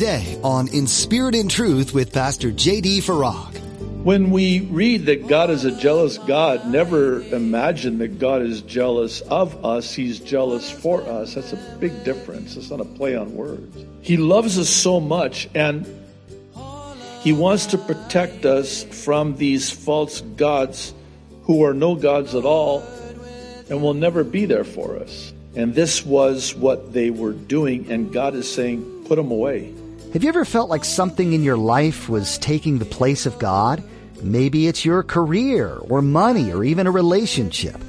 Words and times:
today 0.00 0.40
on 0.42 0.66
In 0.68 0.86
Spirit 0.86 1.34
and 1.34 1.50
Truth 1.50 1.92
with 1.92 2.10
Pastor 2.10 2.50
J.D. 2.50 3.00
Farag. 3.02 3.54
When 4.02 4.30
we 4.30 4.60
read 4.60 5.04
that 5.04 5.26
God 5.26 5.50
is 5.50 5.66
a 5.66 5.78
jealous 5.78 6.16
God, 6.16 6.66
never 6.68 7.20
imagine 7.20 7.98
that 7.98 8.18
God 8.18 8.40
is 8.40 8.62
jealous 8.62 9.20
of 9.20 9.62
us. 9.62 9.92
He's 9.92 10.18
jealous 10.18 10.70
for 10.70 11.02
us. 11.02 11.34
That's 11.34 11.52
a 11.52 11.76
big 11.78 12.02
difference. 12.02 12.56
It's 12.56 12.70
not 12.70 12.80
a 12.80 12.86
play 12.86 13.14
on 13.14 13.34
words. 13.34 13.84
He 14.00 14.16
loves 14.16 14.58
us 14.58 14.70
so 14.70 15.00
much 15.00 15.50
and 15.54 15.86
he 17.20 17.34
wants 17.34 17.66
to 17.66 17.76
protect 17.76 18.46
us 18.46 18.84
from 19.04 19.36
these 19.36 19.70
false 19.70 20.22
gods 20.22 20.94
who 21.42 21.62
are 21.62 21.74
no 21.74 21.94
gods 21.94 22.34
at 22.34 22.46
all 22.46 22.82
and 23.68 23.82
will 23.82 23.92
never 23.92 24.24
be 24.24 24.46
there 24.46 24.64
for 24.64 24.96
us. 24.96 25.34
And 25.54 25.74
this 25.74 26.06
was 26.06 26.54
what 26.54 26.94
they 26.94 27.10
were 27.10 27.32
doing, 27.32 27.90
and 27.90 28.10
God 28.10 28.34
is 28.34 28.50
saying, 28.50 29.04
put 29.06 29.16
them 29.16 29.30
away. 29.30 29.74
Have 30.12 30.24
you 30.24 30.28
ever 30.28 30.44
felt 30.44 30.68
like 30.68 30.84
something 30.84 31.34
in 31.34 31.44
your 31.44 31.56
life 31.56 32.08
was 32.08 32.36
taking 32.38 32.78
the 32.78 32.84
place 32.84 33.26
of 33.26 33.38
God? 33.38 33.80
Maybe 34.20 34.66
it's 34.66 34.84
your 34.84 35.04
career 35.04 35.76
or 35.76 36.02
money 36.02 36.52
or 36.52 36.64
even 36.64 36.88
a 36.88 36.90
relationship. 36.90 37.80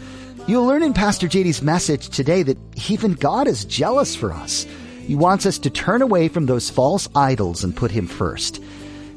You'll 0.45 0.67
learn 0.67 0.83
in 0.83 0.93
Pastor 0.93 1.27
JD's 1.27 1.63
message 1.63 2.09
today 2.09 2.43
that 2.43 2.59
even 2.91 3.13
God 3.13 3.47
is 3.47 3.65
jealous 3.65 4.15
for 4.15 4.31
us. 4.31 4.67
He 5.07 5.15
wants 5.15 5.47
us 5.47 5.57
to 5.59 5.71
turn 5.71 6.03
away 6.03 6.27
from 6.27 6.45
those 6.45 6.69
false 6.69 7.09
idols 7.15 7.63
and 7.63 7.75
put 7.75 7.89
Him 7.89 8.05
first. 8.05 8.61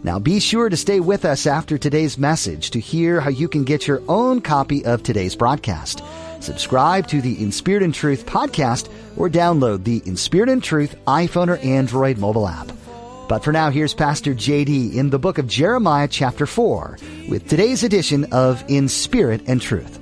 Now 0.03 0.19
be 0.19 0.41
sure 0.41 0.71
to 0.71 0.77
stay 0.77 0.99
with 0.99 1.27
us 1.27 1.47
after 1.47 1.77
today's 1.77 2.17
message 2.17 2.71
to 2.71 2.81
hear 2.81 3.21
how 3.21 3.29
you 3.29 3.49
can 3.49 3.65
get 3.65 3.87
your 3.87 4.01
own 4.09 4.41
copy 4.41 4.83
of 4.87 5.03
today's 5.03 5.37
broadcast. 5.37 6.03
Subscribe 6.41 7.07
to 7.09 7.21
the 7.21 7.43
In 7.43 7.53
Spirit 7.53 7.83
and 7.83 7.93
Truth 7.93 8.25
podcast 8.25 8.91
or 9.19 9.29
download 9.29 9.85
the 9.85 10.03
In 10.07 10.17
Spirit 10.17 10.49
and 10.49 10.63
Truth 10.63 10.97
iPhone 11.07 11.49
or 11.49 11.59
Android 11.59 12.17
mobile 12.17 12.49
app. 12.49 12.73
But 13.27 13.43
for 13.43 13.53
now, 13.53 13.71
here's 13.71 13.95
Pastor 13.95 14.35
JD 14.35 14.95
in 14.95 15.09
the 15.09 15.19
book 15.19 15.39
of 15.39 15.47
Jeremiah, 15.47 16.09
chapter 16.09 16.45
4, 16.45 16.99
with 17.27 17.49
today's 17.49 17.83
edition 17.83 18.25
of 18.33 18.63
In 18.69 18.87
Spirit 18.87 19.41
and 19.47 19.63
Truth. 19.63 19.99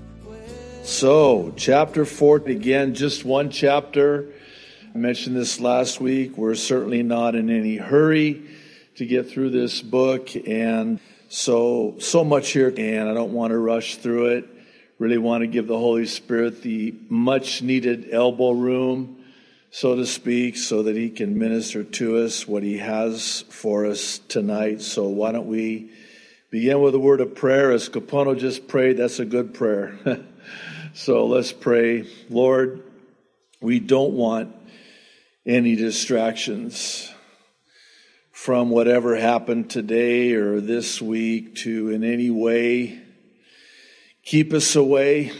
So, 0.83 1.53
chapter 1.57 2.05
4 2.05 2.41
began 2.41 2.95
just 2.95 3.25
one 3.25 3.51
chapter. 3.51 4.27
I 4.93 4.99
mentioned 4.99 5.37
this 5.37 5.61
last 5.61 6.01
week. 6.01 6.37
We're 6.37 6.57
certainly 6.57 7.05
not 7.05 7.37
in 7.37 7.49
any 7.49 7.77
hurry 7.77 8.43
to 8.97 9.07
get 9.07 9.31
through 9.31 9.51
this 9.51 9.81
book. 9.83 10.31
And 10.35 10.99
so, 11.29 11.95
so 12.01 12.25
much 12.25 12.51
here, 12.51 12.75
and 12.77 13.09
I 13.09 13.15
don't 13.15 13.33
want 13.33 13.53
to 13.53 13.59
rush 13.59 13.99
through 13.99 14.37
it. 14.37 14.49
Really 14.99 15.19
want 15.19 15.43
to 15.43 15.47
give 15.47 15.69
the 15.69 15.79
Holy 15.79 16.07
Spirit 16.07 16.63
the 16.63 16.93
much 17.09 17.63
needed 17.63 18.09
elbow 18.13 18.51
room 18.51 19.22
so 19.75 19.97
to 19.97 20.05
speak, 20.05 20.59
so 20.59 20.83
that 20.83 20.97
he 20.97 21.09
can 21.09 21.39
minister 21.39 21.83
to 21.83 22.19
us 22.19 22.47
what 22.47 22.63
he 22.63 22.77
has 22.77 23.41
for 23.49 23.87
us 23.87 24.19
tonight. 24.29 24.83
So 24.83 25.09
why 25.09 25.33
don't 25.33 25.47
we 25.47 25.91
begin 26.51 26.83
with 26.83 26.95
a 26.95 26.99
word 26.99 27.23
of 27.23 27.35
prayer? 27.35 27.73
As 27.73 27.89
Capono 27.89 28.39
just 28.39 28.69
prayed, 28.69 28.99
that's 28.99 29.19
a 29.19 29.25
good 29.25 29.55
prayer. 29.55 29.99
so 30.93 31.25
let's 31.25 31.53
pray. 31.53 32.05
Lord, 32.29 32.83
we 33.63 33.81
don't 33.81 34.13
want 34.13 34.55
any 35.47 35.75
distractions 35.75 37.11
from 38.31 38.69
whatever 38.69 39.17
happened 39.17 39.71
today 39.71 40.35
or 40.35 40.61
this 40.61 41.01
week 41.01 41.55
to 41.55 41.89
in 41.89 42.05
any 42.05 42.31
way 42.31 43.01
keep 44.23 44.53
us 44.53 44.77
away 44.77 45.33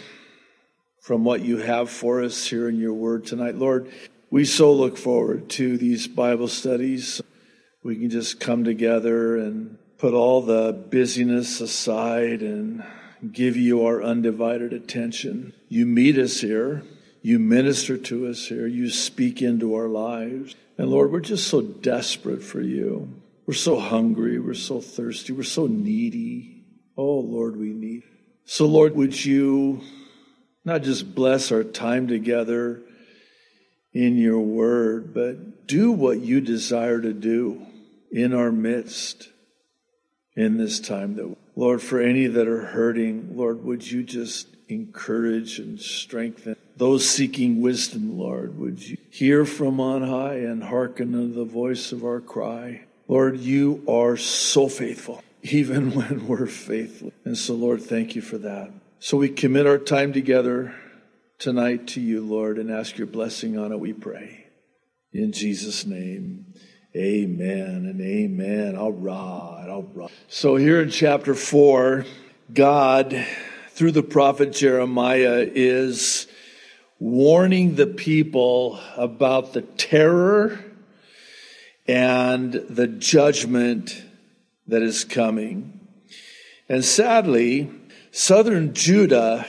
from 1.01 1.25
what 1.25 1.43
you 1.43 1.59
have 1.59 1.91
for 1.91 2.23
us 2.23 2.47
here 2.47 2.69
in 2.69 2.79
your 2.79 2.95
word 2.95 3.27
tonight. 3.27 3.57
Lord, 3.57 3.93
we 4.33 4.47
so 4.47 4.73
look 4.73 4.97
forward 4.97 5.51
to 5.51 5.77
these 5.77 6.09
Bible 6.09 6.49
studies. 6.49 7.21
We 7.83 7.97
can 7.97 8.09
just 8.09 8.41
come 8.41 8.65
together 8.65 9.37
and 9.37 9.77
put 9.99 10.15
all 10.15 10.41
the 10.41 10.73
busyness 10.73 11.61
aside 11.61 12.41
and 12.41 12.83
give 13.31 13.59
you 13.59 13.85
our 13.85 14.03
undivided 14.03 14.73
attention. 14.73 15.53
You 15.69 15.85
meet 15.85 16.17
us 16.17 16.41
here. 16.41 16.83
You 17.21 17.39
minister 17.39 17.99
to 17.99 18.27
us 18.27 18.47
here. 18.47 18.67
You 18.67 18.89
speak 18.89 19.43
into 19.43 19.75
our 19.75 19.89
lives. 19.89 20.57
And 20.79 20.89
Lord, 20.89 21.13
we're 21.13 21.21
just 21.21 21.49
so 21.49 21.61
desperate 21.61 22.43
for 22.43 22.63
you. 22.63 23.13
We're 23.45 23.53
so 23.53 23.79
hungry. 23.79 24.41
We're 24.41 24.55
so 24.55 24.81
thirsty. 24.81 25.35
We're 25.35 25.43
so 25.43 25.67
needy. 25.67 26.65
Oh, 26.97 27.19
Lord, 27.19 27.59
we 27.59 27.75
need. 27.75 28.05
So, 28.47 28.65
Lord, 28.65 28.97
would 28.97 29.27
you 29.27 29.83
not 30.65 30.85
just 30.85 31.15
bless 31.15 31.53
our 31.53 31.65
time 31.65 32.09
together, 32.09 32.81
in 33.93 34.17
your 34.17 34.41
word, 34.41 35.13
but 35.13 35.67
do 35.67 35.93
what 35.93 36.21
you 36.21 36.41
desire 36.41 37.01
to 37.01 37.13
do 37.13 37.67
in 38.11 38.35
our 38.35 38.53
midst 38.53 39.29
in 40.35 40.57
this 40.57 40.81
time 40.81 41.17
that 41.17 41.37
Lord, 41.55 41.83
for 41.83 42.01
any 42.01 42.27
that 42.27 42.49
are 42.49 42.67
hurting, 42.67 43.37
Lord, 43.37 43.63
would 43.65 43.91
you 43.91 44.03
just 44.03 44.49
encourage 44.69 45.59
and 45.59 45.79
strengthen 45.79 46.57
those 46.77 47.07
seeking 47.07 47.61
wisdom, 47.61 48.19
Lord? 48.19 48.59
Would 48.59 48.89
you 48.89 48.97
hear 49.11 49.45
from 49.45 49.79
on 49.79 50.03
high 50.03 50.37
and 50.37 50.65
hearken 50.65 51.13
to 51.13 51.27
the 51.27 51.45
voice 51.45 51.93
of 51.93 52.05
our 52.05 52.21
cry? 52.21 52.85
Lord, 53.07 53.39
you 53.39 53.85
are 53.87 54.17
so 54.17 54.69
faithful, 54.69 55.23
even 55.43 55.91
when 55.95 56.27
we're 56.27 56.47
faithful. 56.47 57.13
And 57.27 57.37
so, 57.37 57.55
Lord, 57.55 57.83
thank 57.83 58.17
you 58.17 58.23
for 58.23 58.39
that. 58.39 58.71
So 58.99 59.19
we 59.19 59.29
commit 59.29 59.67
our 59.67 59.79
time 59.79 60.13
together 60.13 60.75
tonight 61.43 61.89
to 61.89 62.01
you, 62.01 62.25
Lord, 62.25 62.57
and 62.57 62.71
ask 62.71 62.97
your 62.97 63.09
blessing 63.09 63.59
on 63.59 63.73
it, 63.73 63.81
we 63.81 63.93
pray. 63.93 64.47
In 65.13 65.33
Jesus' 65.33 65.85
name, 65.85 66.55
amen 66.97 67.85
and 67.85 68.01
amen. 68.01 68.77
All 68.77 68.93
right, 68.93 69.67
all 69.69 69.91
right. 69.93 70.11
So 70.29 70.55
here 70.55 70.81
in 70.81 70.89
chapter 70.91 71.35
4, 71.35 72.07
God, 72.55 73.27
through 73.71 73.91
the 73.91 74.05
prophet 74.05 74.53
Jeremiah, 74.53 75.45
is 75.53 76.29
warning 77.01 77.75
the 77.75 77.89
people 77.89 78.79
about 78.97 79.53
the 79.53 79.63
terror 79.63 80.65
and 81.89 82.53
the 82.53 82.87
judgment 82.87 84.01
that 84.69 84.83
is 84.83 85.03
coming. 85.03 85.81
And 86.69 86.85
sadly, 86.85 87.69
southern 88.13 88.75
Judah 88.75 89.45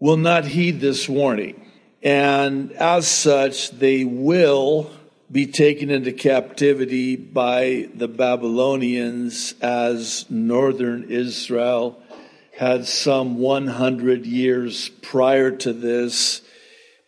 will 0.00 0.16
not 0.16 0.46
heed 0.46 0.80
this 0.80 1.08
warning. 1.08 1.64
And 2.02 2.72
as 2.72 3.06
such, 3.06 3.70
they 3.70 4.04
will 4.04 4.90
be 5.30 5.46
taken 5.46 5.90
into 5.90 6.10
captivity 6.10 7.14
by 7.14 7.88
the 7.94 8.08
Babylonians 8.08 9.54
as 9.60 10.28
northern 10.28 11.04
Israel 11.10 12.02
had 12.56 12.86
some 12.86 13.38
100 13.38 14.26
years 14.26 14.88
prior 14.88 15.50
to 15.50 15.72
this 15.72 16.42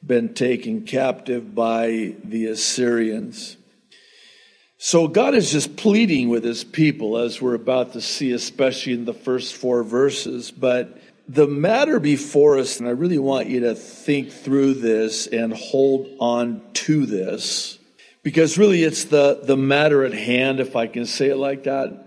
been 0.04 0.34
taken 0.34 0.84
captive 0.84 1.54
by 1.54 2.14
the 2.24 2.46
Assyrians. 2.46 3.56
So 4.78 5.06
God 5.06 5.34
is 5.34 5.52
just 5.52 5.76
pleading 5.76 6.28
with 6.28 6.42
his 6.42 6.64
people, 6.64 7.16
as 7.16 7.40
we're 7.40 7.54
about 7.54 7.92
to 7.92 8.00
see, 8.00 8.32
especially 8.32 8.94
in 8.94 9.04
the 9.04 9.14
first 9.14 9.54
four 9.54 9.84
verses. 9.84 10.50
But 10.50 10.98
the 11.32 11.46
matter 11.46 11.98
before 11.98 12.58
us, 12.58 12.78
and 12.78 12.86
I 12.86 12.92
really 12.92 13.18
want 13.18 13.48
you 13.48 13.60
to 13.60 13.74
think 13.74 14.30
through 14.30 14.74
this 14.74 15.26
and 15.26 15.54
hold 15.54 16.06
on 16.20 16.60
to 16.74 17.06
this, 17.06 17.78
because 18.22 18.58
really 18.58 18.82
it's 18.82 19.04
the, 19.04 19.40
the 19.42 19.56
matter 19.56 20.04
at 20.04 20.12
hand, 20.12 20.60
if 20.60 20.76
I 20.76 20.86
can 20.88 21.06
say 21.06 21.30
it 21.30 21.36
like 21.36 21.64
that. 21.64 22.06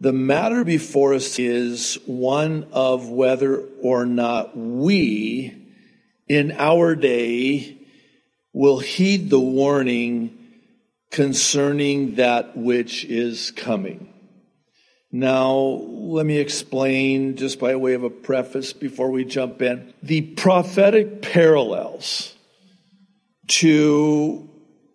The 0.00 0.12
matter 0.12 0.62
before 0.62 1.14
us 1.14 1.38
is 1.38 1.98
one 2.04 2.66
of 2.70 3.08
whether 3.08 3.64
or 3.80 4.04
not 4.04 4.54
we, 4.54 5.56
in 6.28 6.52
our 6.52 6.94
day, 6.94 7.78
will 8.52 8.78
heed 8.78 9.30
the 9.30 9.40
warning 9.40 10.36
concerning 11.10 12.16
that 12.16 12.58
which 12.58 13.06
is 13.06 13.52
coming. 13.52 14.07
Now, 15.10 15.54
let 15.54 16.26
me 16.26 16.36
explain 16.36 17.36
just 17.36 17.58
by 17.58 17.76
way 17.76 17.94
of 17.94 18.02
a 18.02 18.10
preface 18.10 18.72
before 18.74 19.10
we 19.10 19.24
jump 19.24 19.62
in. 19.62 19.94
The 20.02 20.20
prophetic 20.20 21.22
parallels 21.22 22.34
to 23.48 24.48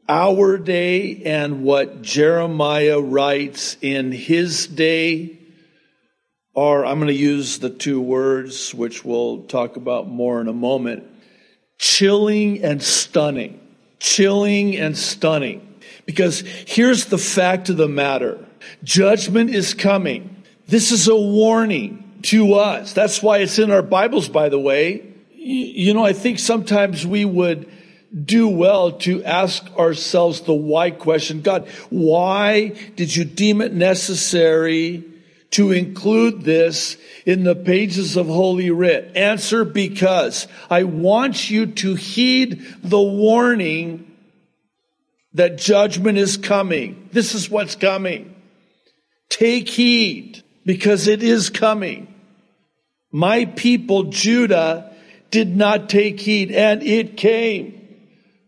our 0.07 0.57
day 0.57 1.23
and 1.23 1.63
what 1.63 2.03
Jeremiah 2.03 2.99
writes 2.99 3.75
in 3.81 4.11
his 4.11 4.67
day 4.67 5.39
are, 6.55 6.85
I'm 6.85 6.99
going 6.99 7.07
to 7.07 7.13
use 7.13 7.57
the 7.57 7.71
two 7.71 7.99
words, 7.99 8.73
which 8.73 9.03
we'll 9.03 9.43
talk 9.43 9.77
about 9.77 10.07
more 10.07 10.39
in 10.39 10.47
a 10.47 10.53
moment 10.53 11.05
chilling 11.79 12.63
and 12.63 12.81
stunning. 12.81 13.59
Chilling 13.99 14.75
and 14.77 14.97
stunning. 14.97 15.75
Because 16.05 16.41
here's 16.41 17.05
the 17.05 17.17
fact 17.17 17.69
of 17.69 17.77
the 17.77 17.87
matter 17.87 18.45
Judgment 18.83 19.49
is 19.49 19.73
coming. 19.73 20.43
This 20.67 20.91
is 20.91 21.07
a 21.07 21.15
warning 21.15 22.21
to 22.23 22.53
us. 22.53 22.93
That's 22.93 23.21
why 23.21 23.39
it's 23.39 23.59
in 23.59 23.71
our 23.71 23.81
Bibles, 23.81 24.29
by 24.29 24.49
the 24.49 24.59
way. 24.59 25.13
You 25.35 25.93
know, 25.93 26.05
I 26.05 26.13
think 26.13 26.39
sometimes 26.39 27.05
we 27.05 27.25
would 27.25 27.69
do 28.25 28.47
well 28.47 28.91
to 28.91 29.23
ask 29.23 29.65
ourselves 29.75 30.41
the 30.41 30.53
why 30.53 30.91
question. 30.91 31.41
God, 31.41 31.67
why 31.89 32.69
did 32.95 33.15
you 33.15 33.25
deem 33.25 33.61
it 33.61 33.73
necessary 33.73 35.03
to 35.51 35.71
include 35.71 36.43
this 36.43 36.97
in 37.25 37.43
the 37.43 37.55
pages 37.55 38.15
of 38.15 38.27
Holy 38.27 38.71
Writ? 38.71 39.17
Answer 39.17 39.65
because 39.65 40.47
I 40.69 40.83
want 40.83 41.49
you 41.49 41.65
to 41.65 41.95
heed 41.95 42.65
the 42.83 43.01
warning 43.01 44.11
that 45.33 45.57
judgment 45.57 46.17
is 46.17 46.37
coming. 46.37 47.09
This 47.11 47.33
is 47.33 47.49
what's 47.49 47.75
coming. 47.75 48.32
Take 49.33 49.67
heed 49.67 50.43
because 50.63 51.07
it 51.07 51.23
is 51.23 51.49
coming. 51.49 52.13
My 53.11 53.45
people, 53.45 54.03
Judah, 54.03 54.93
did 55.31 55.57
not 55.57 55.89
take 55.89 56.19
heed 56.19 56.51
and 56.51 56.83
it 56.83 57.17
came. 57.17 57.79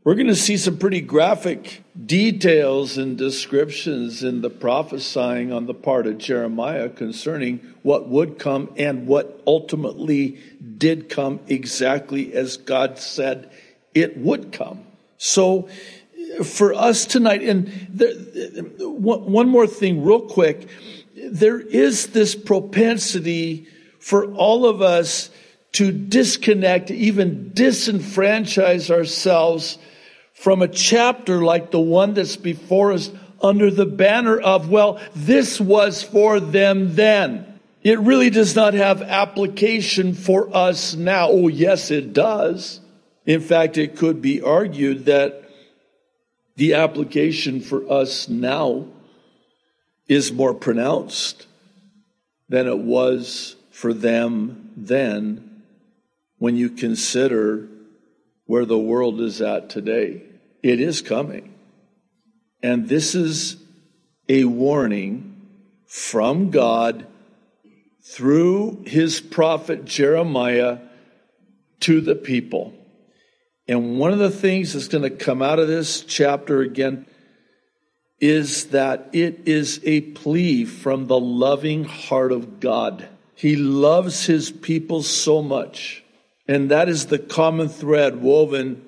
We're 0.04 0.14
going 0.14 0.28
to 0.28 0.36
see 0.36 0.58
some 0.58 0.78
pretty 0.78 1.02
graphic 1.02 1.82
details 2.06 3.00
and 3.00 3.18
descriptions 3.18 4.22
in 4.24 4.42
the 4.42 4.52
prophesying 4.52 5.52
on 5.52 5.66
the 5.66 5.74
part 5.74 6.06
of 6.06 6.20
Jeremiah 6.20 6.90
concerning 6.90 7.62
what 7.82 8.08
would 8.08 8.38
come 8.38 8.72
and 8.78 9.08
what 9.08 9.42
ultimately 9.48 10.40
did 10.78 11.10
come 11.10 11.40
exactly 11.48 12.32
as 12.32 12.58
God 12.58 13.00
said 13.00 13.50
it 13.96 14.20
would 14.20 14.52
come. 14.52 14.86
So 15.18 15.68
for 16.44 16.74
us 16.74 17.06
tonight, 17.06 17.44
and 17.44 17.72
one 18.80 19.50
more 19.50 19.68
thing 19.68 20.04
real 20.04 20.22
quick, 20.22 20.68
there 21.16 21.60
is 21.60 22.08
this 22.08 22.36
propensity 22.36 23.68
for 24.00 24.34
all 24.34 24.66
of 24.66 24.82
us 24.82 25.30
to 25.74 25.92
disconnect, 25.92 26.92
even 26.92 27.52
disenfranchise 27.54 28.90
ourselves 28.90 29.78
from 30.34 30.62
a 30.62 30.68
chapter 30.68 31.42
like 31.44 31.72
the 31.72 31.80
one 31.80 32.14
that's 32.14 32.36
before 32.36 32.92
us 32.92 33.12
under 33.42 33.70
the 33.72 33.86
banner 33.86 34.40
of, 34.40 34.70
well, 34.70 35.00
this 35.16 35.60
was 35.60 36.02
for 36.04 36.40
them 36.40 36.96
then. 36.96 37.60
It 37.84 38.00
really 38.00 38.30
does 38.30 38.56
not 38.56 38.74
have 38.74 39.02
application 39.02 40.14
for 40.14 40.56
us 40.56 40.96
now. 40.96 41.30
Oh, 41.30 41.48
yes, 41.48 41.92
it 41.92 42.14
does. 42.14 42.80
In 43.26 43.42
fact, 43.42 43.78
it 43.78 43.96
could 43.96 44.22
be 44.22 44.42
argued 44.42 45.06
that 45.06 45.45
the 46.56 46.74
application 46.74 47.60
for 47.62 47.92
us 47.92 48.30
now 48.30 48.88
is 50.08 50.32
more 50.32 50.54
pronounced 50.54 51.48
than 52.48 52.68
it 52.68 52.80
was 52.80 53.56
for 53.72 53.94
them 53.94 54.72
then 54.78 55.64
when 56.38 56.56
you 56.56 56.70
consider 56.70 57.68
where 58.46 58.66
the 58.66 58.78
world 58.78 59.20
is 59.20 59.42
at 59.42 59.70
today. 59.70 60.22
It 60.62 60.80
is 60.80 61.02
coming. 61.02 61.54
And 62.62 62.88
this 62.88 63.16
is 63.16 63.58
a 64.30 64.46
warning 64.46 65.48
from 65.88 66.52
God 66.52 67.06
through 68.04 68.84
his 68.86 69.20
prophet 69.20 69.86
Jeremiah 69.86 70.80
to 71.82 72.02
the 72.02 72.16
people. 72.16 72.74
And 73.68 74.00
one 74.00 74.12
of 74.12 74.20
the 74.20 74.30
things 74.30 74.74
that's 74.74 74.88
going 74.88 75.04
to 75.04 75.10
come 75.10 75.42
out 75.42 75.60
of 75.60 75.68
this 75.68 76.02
chapter 76.02 76.62
again 76.62 77.06
is 78.20 78.66
that 78.68 79.10
it 79.14 79.42
is 79.46 79.82
a 79.84 80.02
plea 80.02 80.66
from 80.66 81.08
the 81.08 81.20
loving 81.20 81.84
heart 81.84 82.32
of 82.32 82.60
God. 82.60 83.08
He 83.36 83.56
loves 83.56 84.26
his 84.26 84.52
people 84.52 85.04
so 85.04 85.42
much 85.42 86.06
and 86.48 86.70
that 86.72 86.90
is 86.90 87.08
the 87.08 87.20
common 87.20 87.70
thread 87.70 88.22
woven 88.22 88.84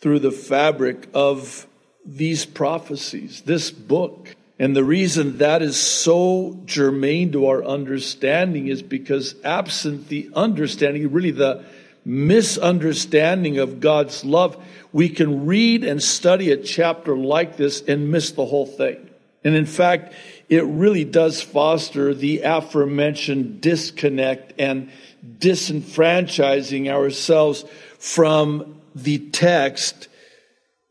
through 0.00 0.18
the 0.20 0.30
fabric 0.30 1.08
of 1.14 1.66
these 2.04 2.44
prophecies, 2.44 3.42
this 3.42 3.70
book. 3.70 4.34
And 4.58 4.76
the 4.76 4.84
reason 4.84 5.38
that 5.38 5.62
is 5.62 5.78
so 5.78 6.60
germane 6.64 7.32
to 7.32 7.46
our 7.46 7.64
understanding 7.64 8.68
is 8.68 8.82
because 8.82 9.34
absent 9.44 10.08
the 10.08 10.30
understanding, 10.34 11.10
really 11.12 11.30
the 11.30 11.64
misunderstanding 12.06 13.58
of 13.58 13.80
God's 13.80 14.24
love, 14.24 14.56
we 14.92 15.08
can 15.08 15.44
read 15.44 15.82
and 15.82 16.00
study 16.00 16.52
a 16.52 16.56
chapter 16.56 17.16
like 17.16 17.56
this 17.56 17.82
and 17.82 18.12
miss 18.12 18.30
the 18.30 18.46
whole 18.46 18.64
thing. 18.64 19.10
And 19.42 19.56
in 19.56 19.66
fact, 19.66 20.14
it 20.48 20.64
really 20.64 21.04
does 21.04 21.42
foster 21.42 22.14
the 22.14 22.42
aforementioned 22.42 23.60
disconnect 23.60 24.54
and 24.56 24.90
disenfranchising 25.38 26.88
ourselves 26.88 27.64
from 27.98 28.80
the 28.94 29.18
text 29.18 30.06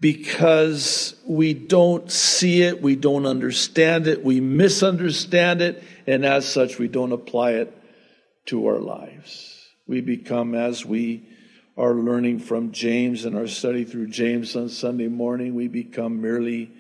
because 0.02 1.16
we 1.26 1.54
don't 1.54 2.12
see 2.12 2.62
it, 2.62 2.82
we 2.82 2.98
don't 2.98 3.26
understand 3.26 4.08
it, 4.08 4.24
we 4.24 4.42
misunderstand 4.42 5.62
it, 5.62 5.82
and 6.06 6.26
as 6.26 6.46
such, 6.46 6.78
we 6.78 6.90
don't 6.90 7.14
apply 7.14 7.52
it 7.52 7.76
to 8.48 8.68
our 8.68 8.80
lives. 8.80 9.55
We 9.88 10.02
become, 10.02 10.56
as 10.56 10.86
we 10.86 11.28
are 11.78 11.94
learning 11.94 12.40
from 12.40 12.72
James 12.72 13.26
and 13.26 13.36
our 13.36 13.48
study 13.48 13.84
through 13.84 14.08
James 14.08 14.56
on 14.56 14.70
Sunday 14.70 15.08
morning, 15.08 15.54
we 15.54 15.68
become 15.68 16.22
merely 16.22 16.72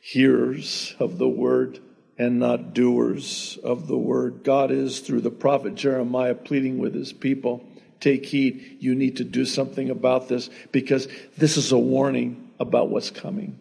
hearers 0.00 0.94
of 0.98 1.18
the 1.18 1.28
word 1.28 1.80
and 2.18 2.38
not 2.38 2.74
doers 2.74 3.58
of 3.64 3.88
the 3.88 3.96
word. 3.96 4.44
God 4.44 4.70
is, 4.70 5.00
through 5.00 5.22
the 5.22 5.30
prophet 5.30 5.74
Jeremiah, 5.74 6.34
pleading 6.34 6.78
with 6.78 6.94
his 6.94 7.12
people 7.12 7.64
take 8.02 8.26
heed. 8.26 8.78
You 8.80 8.94
need 8.94 9.16
to 9.16 9.24
do 9.24 9.46
something 9.46 9.88
about 9.88 10.28
this 10.28 10.50
because 10.72 11.08
this 11.38 11.56
is 11.56 11.72
a 11.72 11.78
warning 11.78 12.50
about 12.60 12.90
what's 12.90 13.10
coming. 13.10 13.58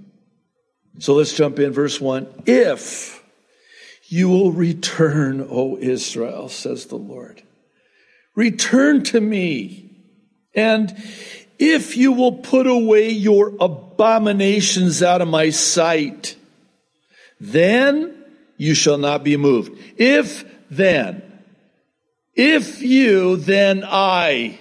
So 0.99 1.13
let's 1.13 1.33
jump 1.33 1.59
in, 1.59 1.71
verse 1.71 2.01
1. 2.01 2.43
If 2.45 3.23
you 4.05 4.29
will 4.29 4.51
return, 4.51 5.47
O 5.49 5.77
Israel, 5.77 6.49
says 6.49 6.87
the 6.87 6.97
Lord, 6.97 7.43
return 8.35 9.03
to 9.03 9.21
me. 9.21 9.89
And 10.53 10.95
if 11.59 11.95
you 11.95 12.11
will 12.11 12.33
put 12.33 12.67
away 12.67 13.09
your 13.09 13.53
abominations 13.59 15.03
out 15.03 15.21
of 15.21 15.27
my 15.27 15.49
sight, 15.49 16.35
then 17.39 18.15
you 18.57 18.73
shall 18.73 18.97
not 18.97 19.23
be 19.23 19.37
moved. 19.37 19.77
If 19.97 20.45
then, 20.69 21.23
if 22.33 22.81
you, 22.81 23.37
then 23.37 23.83
I 23.85 24.59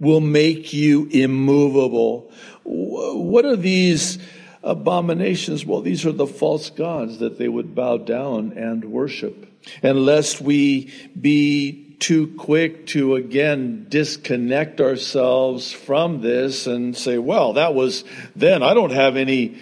will 0.00 0.20
make 0.20 0.72
you 0.72 1.06
immovable. 1.06 2.30
What 2.64 3.44
are 3.44 3.56
these 3.56 4.18
abominations? 4.62 5.64
Well, 5.64 5.80
these 5.80 6.04
are 6.06 6.12
the 6.12 6.26
false 6.26 6.70
gods 6.70 7.18
that 7.18 7.38
they 7.38 7.48
would 7.48 7.74
bow 7.74 7.98
down 7.98 8.52
and 8.52 8.84
worship. 8.86 9.46
And 9.82 10.04
lest 10.04 10.40
we 10.40 10.92
be 11.18 11.83
too 12.04 12.26
quick 12.36 12.86
to 12.86 13.14
again 13.14 13.86
disconnect 13.88 14.78
ourselves 14.78 15.72
from 15.72 16.20
this 16.20 16.66
and 16.66 16.94
say, 16.94 17.16
well, 17.16 17.54
that 17.54 17.74
was 17.74 18.04
then. 18.36 18.62
I 18.62 18.74
don't 18.74 18.92
have 18.92 19.16
any 19.16 19.56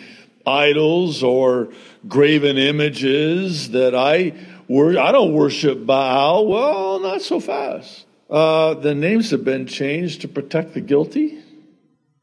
idols 0.44 1.22
or 1.22 1.68
graven 2.08 2.58
images 2.58 3.70
that 3.70 3.94
I 3.94 4.32
wor- 4.66 4.98
I 4.98 5.12
don't 5.12 5.34
worship 5.34 5.86
Baal. 5.86 6.48
Well, 6.48 6.98
not 6.98 7.22
so 7.22 7.38
fast. 7.38 8.06
Uh, 8.28 8.74
the 8.74 8.96
names 8.96 9.30
have 9.30 9.44
been 9.44 9.68
changed 9.68 10.22
to 10.22 10.28
protect 10.28 10.74
the 10.74 10.80
guilty. 10.80 11.38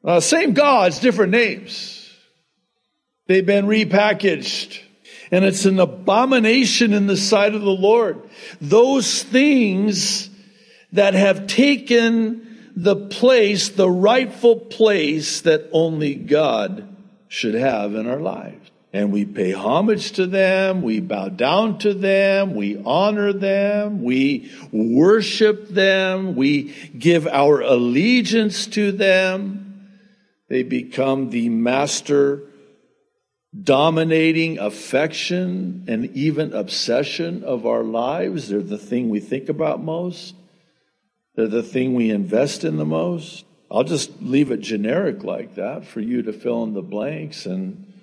Uh, 0.03 0.19
same 0.19 0.51
gods, 0.51 0.99
different 0.99 1.31
names. 1.31 2.13
They've 3.27 3.45
been 3.45 3.67
repackaged. 3.67 4.81
And 5.31 5.45
it's 5.45 5.65
an 5.65 5.79
abomination 5.79 6.93
in 6.93 7.07
the 7.07 7.17
sight 7.17 7.53
of 7.53 7.61
the 7.61 7.69
Lord. 7.69 8.21
Those 8.59 9.21
things 9.23 10.29
that 10.93 11.13
have 11.13 11.47
taken 11.47 12.71
the 12.75 12.95
place, 12.95 13.69
the 13.69 13.89
rightful 13.89 14.55
place 14.55 15.41
that 15.41 15.69
only 15.71 16.15
God 16.15 16.87
should 17.27 17.53
have 17.53 17.93
in 17.93 18.07
our 18.07 18.19
lives. 18.19 18.71
And 18.91 19.11
we 19.11 19.23
pay 19.23 19.51
homage 19.51 20.13
to 20.13 20.25
them, 20.25 20.81
we 20.81 20.99
bow 20.99 21.29
down 21.29 21.77
to 21.79 21.93
them, 21.93 22.55
we 22.55 22.81
honor 22.83 23.33
them, 23.33 24.01
we 24.01 24.51
worship 24.71 25.67
them, 25.69 26.35
we 26.35 26.73
give 26.97 27.27
our 27.27 27.61
allegiance 27.61 28.65
to 28.67 28.91
them. 28.91 29.87
They 30.47 30.63
become 30.63 31.29
the 31.29 31.49
master 31.49 32.48
dominating 33.57 34.59
affection 34.59 35.85
and 35.87 36.05
even 36.15 36.53
obsession 36.53 37.43
of 37.43 37.65
our 37.65 37.83
lives. 37.83 38.49
They're 38.49 38.61
the 38.61 38.77
thing 38.77 39.09
we 39.09 39.19
think 39.19 39.49
about 39.49 39.81
most. 39.81 40.35
They're 41.35 41.47
the 41.47 41.63
thing 41.63 41.93
we 41.93 42.11
invest 42.11 42.63
in 42.63 42.77
the 42.77 42.85
most. 42.85 43.45
I'll 43.71 43.83
just 43.83 44.21
leave 44.21 44.51
it 44.51 44.61
generic 44.61 45.23
like 45.23 45.55
that 45.55 45.85
for 45.85 45.99
you 45.99 46.23
to 46.23 46.33
fill 46.33 46.63
in 46.63 46.73
the 46.73 46.81
blanks. 46.81 47.45
And 47.45 47.93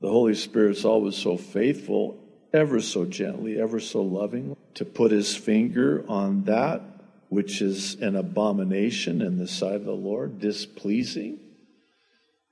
the 0.00 0.10
Holy 0.10 0.34
Spirit's 0.34 0.84
always 0.84 1.16
so 1.16 1.36
faithful, 1.36 2.18
ever 2.52 2.80
so 2.80 3.04
gently, 3.04 3.60
ever 3.60 3.80
so 3.80 4.02
loving, 4.02 4.56
to 4.74 4.84
put 4.84 5.12
his 5.12 5.36
finger 5.36 6.04
on 6.08 6.44
that 6.44 6.82
which 7.30 7.62
is 7.62 7.94
an 8.02 8.16
abomination 8.16 9.22
in 9.22 9.38
the 9.38 9.46
sight 9.46 9.76
of 9.76 9.84
the 9.84 9.92
Lord, 9.92 10.40
displeasing. 10.40 11.38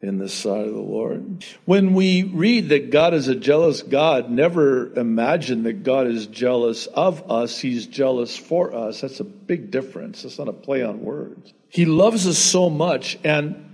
In 0.00 0.18
the 0.18 0.28
sight 0.28 0.66
of 0.66 0.74
the 0.74 0.80
Lord. 0.80 1.44
When 1.64 1.94
we 1.94 2.22
read 2.22 2.68
that 2.68 2.90
God 2.90 3.14
is 3.14 3.26
a 3.26 3.34
jealous 3.34 3.82
God, 3.82 4.30
never 4.30 4.92
imagine 4.96 5.64
that 5.64 5.82
God 5.82 6.06
is 6.06 6.26
jealous 6.26 6.86
of 6.86 7.30
us. 7.30 7.58
He's 7.58 7.86
jealous 7.86 8.36
for 8.36 8.74
us. 8.74 9.00
That's 9.00 9.20
a 9.20 9.24
big 9.24 9.70
difference. 9.70 10.22
That's 10.22 10.38
not 10.38 10.48
a 10.48 10.52
play 10.52 10.82
on 10.82 11.02
words. 11.02 11.52
He 11.68 11.84
loves 11.84 12.26
us 12.26 12.38
so 12.38 12.70
much 12.70 13.18
and 13.24 13.64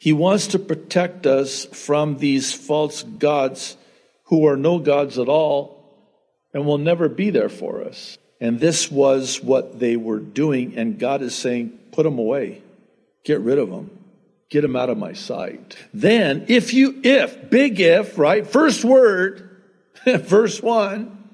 he 0.00 0.12
wants 0.12 0.48
to 0.48 0.58
protect 0.58 1.26
us 1.26 1.64
from 1.64 2.18
these 2.18 2.52
false 2.52 3.02
gods 3.02 3.76
who 4.24 4.46
are 4.46 4.56
no 4.56 4.78
gods 4.78 5.18
at 5.18 5.28
all 5.28 5.78
and 6.52 6.66
will 6.66 6.78
never 6.78 7.08
be 7.08 7.30
there 7.30 7.48
for 7.48 7.82
us. 7.82 8.18
And 8.40 8.60
this 8.60 8.90
was 8.90 9.42
what 9.42 9.80
they 9.80 9.96
were 9.96 10.20
doing. 10.20 10.76
And 10.76 10.98
God 10.98 11.22
is 11.22 11.34
saying, 11.34 11.76
put 11.92 12.04
them 12.04 12.18
away, 12.18 12.62
get 13.24 13.40
rid 13.40 13.58
of 13.58 13.70
them. 13.70 13.97
Get 14.50 14.62
them 14.62 14.76
out 14.76 14.88
of 14.88 14.96
my 14.96 15.12
sight. 15.12 15.76
Then, 15.92 16.46
if 16.48 16.72
you, 16.72 17.00
if, 17.02 17.50
big 17.50 17.80
if, 17.80 18.18
right? 18.18 18.46
First 18.46 18.84
word, 18.84 19.62
verse 20.06 20.62
one, 20.62 21.30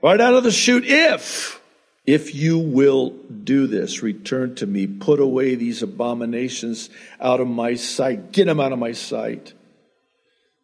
right 0.00 0.20
out 0.20 0.34
of 0.34 0.44
the 0.44 0.52
chute, 0.52 0.84
if, 0.86 1.60
if 2.06 2.36
you 2.36 2.58
will 2.58 3.10
do 3.10 3.66
this, 3.66 4.02
return 4.02 4.54
to 4.56 4.66
me, 4.66 4.86
put 4.86 5.18
away 5.18 5.56
these 5.56 5.82
abominations 5.82 6.88
out 7.20 7.40
of 7.40 7.48
my 7.48 7.74
sight, 7.74 8.30
get 8.30 8.46
them 8.46 8.60
out 8.60 8.72
of 8.72 8.78
my 8.78 8.92
sight, 8.92 9.54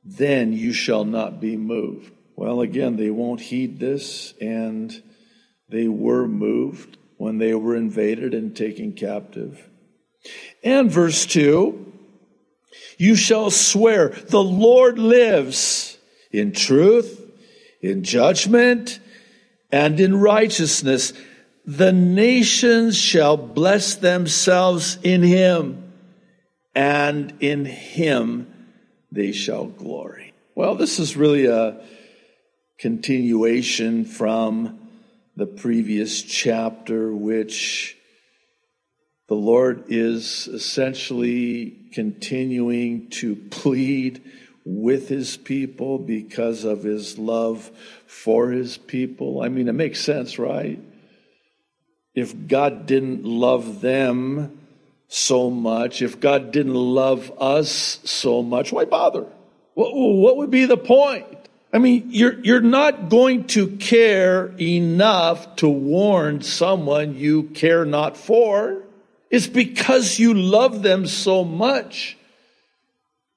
then 0.05 0.53
you 0.53 0.73
shall 0.73 1.05
not 1.05 1.41
be 1.41 1.57
moved. 1.57 2.13
Well, 2.37 2.61
again, 2.61 2.97
they 2.97 3.11
won't 3.11 3.41
heed 3.41 3.81
this, 3.81 4.35
and 4.41 5.03
they 5.69 5.89
were 5.89 6.29
moved 6.29 6.97
when 7.17 7.39
they 7.39 7.55
were 7.55 7.77
invaded 7.77 8.35
and 8.35 8.55
taken 8.55 8.93
captive. 8.93 9.69
And 10.63 10.91
verse 10.91 11.27
2 11.27 11.93
You 12.99 13.15
shall 13.15 13.51
swear, 13.51 14.09
the 14.09 14.43
Lord 14.43 14.99
lives 14.99 15.99
in 16.31 16.53
truth, 16.53 17.21
in 17.81 18.05
judgment, 18.05 19.01
and 19.71 19.99
in 19.99 20.19
righteousness. 20.21 21.13
The 21.65 21.93
nations 21.93 22.97
shall 22.97 23.37
bless 23.37 23.95
themselves 23.95 24.99
in 25.03 25.23
him, 25.23 25.93
and 26.75 27.35
in 27.41 27.65
him 27.65 28.53
they 29.13 29.33
shall 29.33 29.67
glory. 29.67 30.33
Well, 30.55 30.75
this 30.75 30.99
is 30.99 31.17
really 31.17 31.47
a 31.47 31.81
continuation 32.79 34.05
from 34.05 34.79
the 35.37 35.47
previous 35.47 36.23
chapter, 36.23 37.15
which 37.15 37.97
the 39.33 39.39
Lord 39.39 39.85
is 39.89 40.47
essentially 40.47 41.71
continuing 41.95 43.09
to 43.09 43.35
plead 43.35 44.23
with 44.67 45.09
his 45.09 45.39
people 45.39 45.99
because 45.99 46.65
of 46.65 46.83
his 46.83 47.17
love 47.17 47.71
for 48.07 48.51
his 48.51 48.77
people. 48.77 49.41
I 49.41 49.49
mean, 49.49 49.69
it 49.69 49.73
makes 49.73 50.03
sense, 50.03 50.39
right? 50.39 50.79
If 52.15 52.47
God 52.47 52.85
didn't 52.85 53.25
love 53.25 53.81
them 53.81 54.61
so 55.09 55.49
much, 55.49 56.03
if 56.03 56.21
God 56.21 56.53
didn't 56.53 56.75
love 56.75 57.33
us 57.41 58.01
so 58.05 58.43
much, 58.43 58.71
why 58.71 58.85
bother? 58.85 59.25
What, 59.73 60.37
would 60.37 60.51
be 60.51 60.67
the 60.67 60.77
point? 60.77 61.49
I 61.73 61.79
mean, 61.79 62.09
you're, 62.11 62.39
you're 62.41 62.61
not 62.61 63.09
going 63.09 63.47
to 63.47 63.79
care 63.79 64.53
enough 64.61 65.57
to 65.57 65.71
warn 65.71 66.43
someone 66.43 67.17
you 67.17 67.45
care 67.45 67.87
not 67.87 68.19
for. 68.19 68.83
It's 69.33 69.47
because 69.47 70.19
you 70.19 70.35
love 70.35 70.83
them 70.83 71.07
so 71.07 71.43
much 71.43 72.19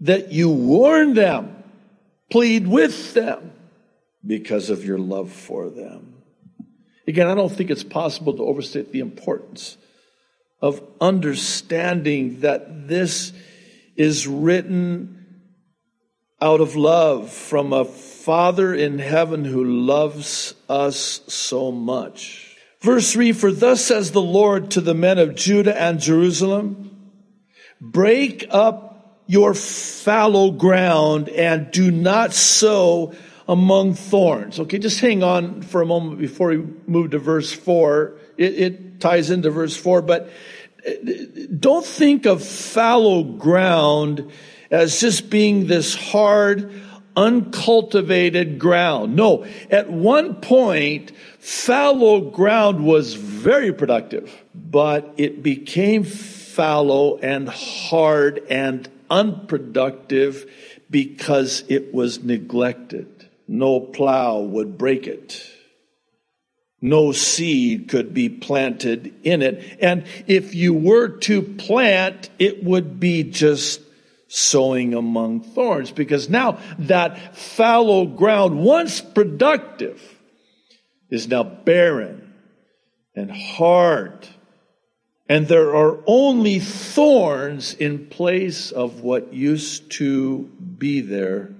that 0.01 0.33
you 0.33 0.49
warn 0.49 1.13
them, 1.13 1.63
plead 2.29 2.67
with 2.67 3.13
them 3.13 3.53
because 4.27 4.69
of 4.69 4.83
your 4.83 4.97
love 4.97 5.31
for 5.31 5.69
them. 5.69 6.15
Again, 7.07 7.27
I 7.27 7.33
don't 7.33 7.51
think 7.51 7.69
it's 7.69 7.83
possible 7.83 8.33
to 8.35 8.43
overstate 8.43 8.91
the 8.91 8.99
importance 8.99 9.77
of 10.61 10.81
understanding 10.99 12.41
that 12.41 12.89
this 12.89 13.31
is 13.95 14.27
written 14.27 15.25
out 16.41 16.59
of 16.59 16.75
love 16.75 17.31
from 17.31 17.71
a 17.71 17.85
Father 17.85 18.73
in 18.73 18.99
heaven 18.99 19.45
who 19.45 19.63
loves 19.63 20.55
us 20.67 21.21
so 21.27 21.71
much. 21.71 22.44
Verse 22.85 23.13
3 23.13 23.31
For 23.31 23.51
thus 23.51 23.83
says 23.83 24.11
the 24.11 24.21
Lord 24.21 24.69
to 24.71 24.81
the 24.81 24.93
men 24.93 25.17
of 25.17 25.33
Judah 25.33 25.75
and 25.75 25.99
Jerusalem 25.99 26.91
break 27.81 28.45
up 28.51 29.23
your 29.25 29.55
fallow 29.55 30.51
ground 30.51 31.27
and 31.29 31.71
do 31.71 31.89
not 31.89 32.31
sow 32.31 33.15
among 33.47 33.95
thorns. 33.95 34.59
Okay, 34.59 34.77
just 34.77 34.99
hang 34.99 35.23
on 35.23 35.63
for 35.63 35.81
a 35.81 35.85
moment 35.87 36.19
before 36.19 36.49
we 36.49 36.57
move 36.85 37.09
to 37.11 37.17
verse 37.17 37.51
4. 37.51 38.19
It, 38.37 38.53
it 38.53 38.99
ties 38.99 39.31
into 39.31 39.49
verse 39.49 39.75
4, 39.75 40.03
but 40.03 40.29
uh, 40.87 40.91
don't 41.57 41.85
think 41.85 42.27
of 42.27 42.43
fallow 42.43 43.23
ground 43.23 44.31
as 44.69 45.01
just 45.01 45.31
being 45.31 45.65
this 45.65 45.95
hard, 45.95 46.71
uncultivated 47.15 48.59
ground. 48.59 49.15
No, 49.15 49.43
at 49.71 49.89
one 49.89 50.35
point, 50.35 51.13
fallow 51.45 52.21
ground 52.21 52.83
was 52.83 53.13
very 53.13 53.71
productive, 53.71 54.33
but 54.55 55.13
it 55.15 55.43
became 55.43 56.03
fallow 56.03 57.17
and 57.19 57.47
hard 57.47 58.41
and 58.49 58.89
unproductive 59.11 60.49
because 60.89 61.63
it 61.67 61.93
was 61.93 62.23
neglected. 62.23 63.29
No 63.47 63.79
plow 63.79 64.39
would 64.39 64.75
break 64.75 65.05
it. 65.05 65.47
No 66.81 67.11
seed 67.11 67.89
could 67.89 68.11
be 68.11 68.27
planted 68.27 69.13
in 69.23 69.43
it. 69.43 69.77
And 69.81 70.05
if 70.25 70.55
you 70.55 70.73
were 70.73 71.09
to 71.09 71.43
plant, 71.43 72.31
it 72.39 72.63
would 72.63 72.99
be 72.99 73.21
just 73.21 73.81
sowing 74.27 74.95
among 74.95 75.41
thorns 75.41 75.91
because 75.91 76.27
now 76.27 76.57
that 76.79 77.37
fallow 77.37 78.07
ground, 78.07 78.57
once 78.63 78.99
productive, 78.99 80.14
is 81.09 81.27
now 81.27 81.43
barren 81.43 82.33
and 83.15 83.31
hard. 83.31 84.27
And 85.27 85.47
there 85.47 85.75
are 85.75 85.99
only 86.05 86.59
thorns 86.59 87.73
in 87.73 88.07
place 88.07 88.71
of 88.71 89.01
what 89.01 89.33
used 89.33 89.91
to 89.93 90.43
be 90.77 91.01
there 91.01 91.51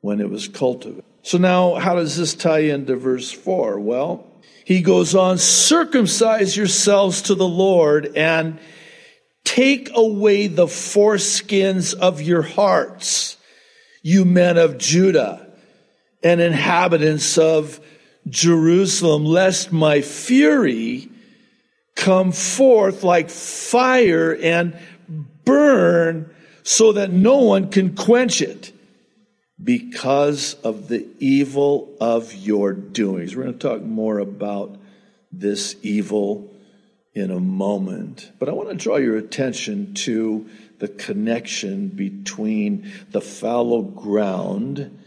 when 0.00 0.20
it 0.20 0.28
was 0.28 0.48
cultivated. 0.48 1.04
So 1.22 1.38
now, 1.38 1.74
how 1.74 1.94
does 1.94 2.16
this 2.16 2.34
tie 2.34 2.60
into 2.60 2.96
verse 2.96 3.30
4? 3.30 3.80
Well, 3.80 4.26
he 4.64 4.82
goes 4.82 5.14
on, 5.14 5.38
circumcise 5.38 6.56
yourselves 6.56 7.22
to 7.22 7.34
the 7.34 7.48
Lord 7.48 8.16
and 8.16 8.58
Take 9.44 9.90
away 9.94 10.46
the 10.46 10.66
foreskins 10.66 11.94
of 11.94 12.20
your 12.20 12.42
hearts, 12.42 13.36
you 14.02 14.24
men 14.24 14.58
of 14.58 14.78
Judah 14.78 15.46
and 16.22 16.40
inhabitants 16.40 17.38
of 17.38 17.80
Jerusalem, 18.28 19.24
lest 19.24 19.72
my 19.72 20.02
fury 20.02 21.08
come 21.94 22.32
forth 22.32 23.02
like 23.04 23.30
fire 23.30 24.36
and 24.36 24.78
burn 25.44 26.30
so 26.62 26.92
that 26.92 27.12
no 27.12 27.38
one 27.38 27.70
can 27.70 27.94
quench 27.96 28.40
it 28.40 28.72
because 29.62 30.54
of 30.64 30.88
the 30.88 31.06
evil 31.18 31.94
of 32.00 32.34
your 32.34 32.72
doings. 32.72 33.36
We're 33.36 33.44
going 33.44 33.58
to 33.58 33.68
talk 33.68 33.82
more 33.82 34.18
about 34.18 34.76
this 35.32 35.76
evil 35.82 36.50
in 37.14 37.30
a 37.30 37.40
moment. 37.40 38.30
But 38.38 38.48
I 38.48 38.52
want 38.52 38.70
to 38.70 38.76
draw 38.76 38.96
your 38.96 39.16
attention 39.16 39.94
to 39.94 40.48
the 40.78 40.88
connection 40.88 41.88
between 41.88 42.90
the 43.10 43.20
fallow 43.20 43.82
ground 43.82 44.99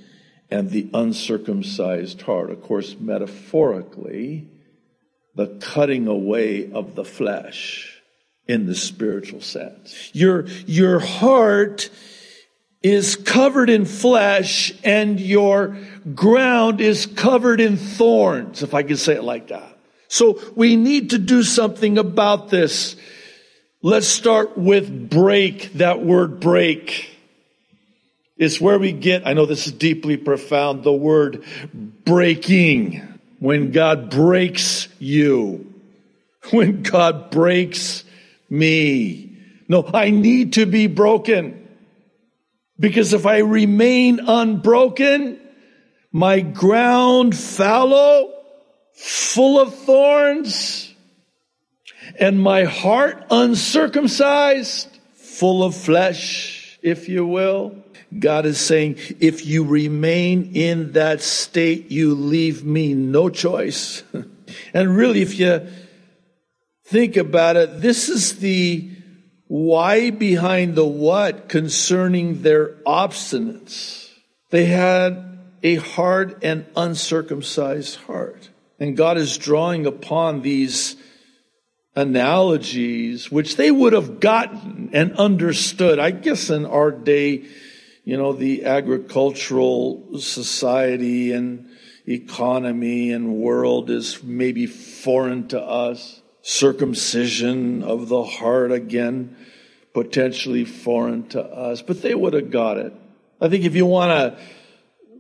and 0.54 0.70
the 0.70 0.88
uncircumcised 0.94 2.22
heart. 2.22 2.52
Of 2.52 2.62
course, 2.62 2.96
metaphorically, 3.00 4.48
the 5.34 5.48
cutting 5.48 6.08
away 6.08 6.72
of 6.72 6.94
the 6.94 7.04
flesh 7.04 8.00
in 8.48 8.68
the 8.68 8.76
spiritual 8.76 9.42
sense. 9.42 10.12
Your, 10.14 10.46
your 10.68 11.00
heart 11.00 11.90
is 12.84 13.16
covered 13.16 13.72
in 13.72 13.86
flesh 13.86 14.72
and 14.84 15.20
your 15.20 15.76
ground 16.14 16.82
is 16.82 17.08
covered 17.08 17.60
in 17.60 17.76
thorns, 17.78 18.62
if 18.62 18.76
I 18.76 18.84
can 18.84 18.98
say 18.98 19.16
it 19.16 19.24
like 19.24 19.48
that. 19.48 19.76
So 20.08 20.40
we 20.56 20.76
need 20.76 21.10
to 21.12 21.18
do 21.18 21.42
something 21.42 21.98
about 21.98 22.50
this. 22.50 22.96
Let's 23.82 24.08
start 24.08 24.56
with 24.56 25.10
break, 25.10 25.74
that 25.74 26.06
word 26.06 26.40
break. 26.40 27.13
It's 28.38 28.60
where 28.60 28.80
we 28.80 28.92
get, 28.92 29.28
I 29.28 29.34
know 29.34 29.46
this 29.46 29.68
is 29.68 29.74
deeply 29.74 30.18
profound, 30.18 30.84
the 30.84 30.94
word 30.94 31.44
breaking. 31.74 33.10
When 33.40 33.72
God 33.72 34.10
breaks 34.10 34.88
you. 35.00 35.70
When 36.52 36.82
God 36.82 37.32
breaks 37.32 38.04
me. 38.50 39.38
No, 39.70 39.90
I 39.94 40.10
need 40.10 40.54
to 40.54 40.66
be 40.66 40.88
broken. 40.88 41.68
Because 42.80 43.14
if 43.14 43.26
I 43.26 43.40
remain 43.40 44.20
unbroken, 44.20 45.40
my 46.12 46.42
ground 46.42 47.36
fallow, 47.38 48.34
full 48.94 49.60
of 49.60 49.74
thorns, 49.74 50.94
and 52.20 52.42
my 52.42 52.66
heart 52.66 53.26
uncircumcised, 53.30 54.88
full 55.16 55.64
of 55.64 55.76
flesh, 55.76 56.78
if 56.82 57.10
you 57.10 57.26
will. 57.26 57.83
God 58.20 58.46
is 58.46 58.60
saying, 58.60 58.98
if 59.20 59.46
you 59.46 59.64
remain 59.64 60.56
in 60.56 60.94
that 60.94 61.22
state, 61.22 61.92
you 61.92 62.16
leave 62.16 62.64
me 62.64 62.94
no 62.94 63.30
choice. 63.30 64.04
and 64.74 64.96
really, 64.96 65.22
if 65.22 65.40
you 65.40 65.68
think 66.86 67.18
about 67.18 67.56
it, 67.56 67.82
this 67.82 68.10
is 68.10 68.40
the 68.40 68.90
why 69.48 70.10
behind 70.10 70.76
the 70.76 70.86
what 70.86 71.50
concerning 71.50 72.42
their 72.42 72.70
obstinance. 72.86 74.10
They 74.50 74.66
had 74.66 75.40
a 75.62 75.76
hard 75.76 76.44
and 76.44 76.66
uncircumcised 76.76 77.96
heart. 77.98 78.50
And 78.80 78.98
God 78.98 79.18
is 79.18 79.38
drawing 79.38 79.86
upon 79.86 80.42
these 80.42 80.96
analogies, 81.96 83.32
which 83.32 83.56
they 83.56 83.72
would 83.72 83.94
have 83.94 84.20
gotten 84.20 84.90
and 84.94 85.14
understood. 85.14 86.00
I 86.00 86.12
guess 86.12 86.50
in 86.50 86.66
our 86.66 86.92
day, 86.92 87.46
you 88.04 88.18
know, 88.18 88.34
the 88.34 88.66
agricultural 88.66 90.20
society 90.20 91.32
and 91.32 91.70
economy 92.08 93.12
and 93.12 93.36
world 93.36 93.90
is 93.90 94.22
maybe 94.24 94.66
foreign 94.66 95.48
to 95.50 95.62
us. 95.62 96.22
Circumcision 96.42 97.84
of 97.84 98.10
the 98.10 98.24
heart 98.24 98.74
again, 98.74 99.38
potentially 99.94 100.66
foreign 100.66 101.28
to 101.30 101.42
us, 101.42 101.82
but 101.82 102.02
they 102.02 102.14
would 102.14 102.34
have 102.34 102.52
got 102.52 102.78
it. 102.78 102.94
I 103.40 103.48
think 103.48 103.64
if 103.64 103.76
you 103.76 103.86
want 103.86 104.12
to 104.12 104.44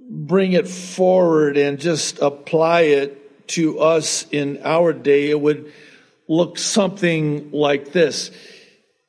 bring 0.09 0.51
it 0.51 0.67
forward 0.67 1.55
and 1.55 1.79
just 1.79 2.19
apply 2.19 2.81
it 2.81 3.47
to 3.47 3.79
us 3.79 4.25
in 4.31 4.59
our 4.65 4.91
day, 4.91 5.29
it 5.29 5.39
would 5.39 5.71
look 6.27 6.57
something 6.57 7.51
like 7.51 7.93
this. 7.93 8.31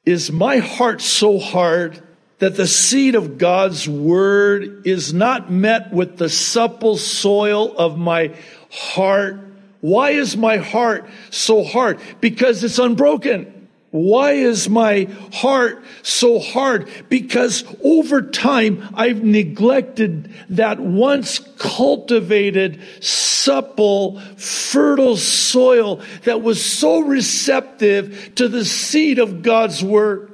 Is 0.05 0.31
my 0.31 0.59
heart 0.59 1.01
so 1.01 1.41
hard 1.41 2.01
that 2.39 2.57
the 2.57 2.67
seed 2.67 3.15
of 3.15 3.39
God's 3.39 3.89
word 3.89 4.87
is 4.87 5.15
not 5.15 5.51
met 5.51 5.93
with 5.93 6.17
the 6.17 6.29
supple 6.29 6.97
soil 6.97 7.77
of 7.77 7.99
my 7.99 8.35
heart? 8.71 9.41
Why 9.81 10.11
is 10.11 10.37
my 10.37 10.57
heart 10.57 11.09
so 11.31 11.63
hard? 11.63 12.01
Because 12.21 12.65
it's 12.65 12.79
unbroken. 12.79 13.69
Why 13.95 14.33
is 14.33 14.69
my 14.69 15.07
heart 15.33 15.85
so 16.03 16.41
hard? 16.41 16.89
Because 17.09 17.63
over 17.85 18.23
time 18.23 18.89
I've 18.95 19.23
neglected 19.23 20.35
that 20.49 20.81
once 20.81 21.39
cultivated, 21.59 22.81
supple, 22.99 24.19
fertile 24.37 25.17
soil 25.17 26.03
that 26.25 26.43
was 26.43 26.65
so 26.65 27.03
receptive 27.03 28.35
to 28.35 28.49
the 28.49 28.65
seed 28.65 29.21
of 29.21 29.43
God's 29.43 29.85
word. 29.85 30.34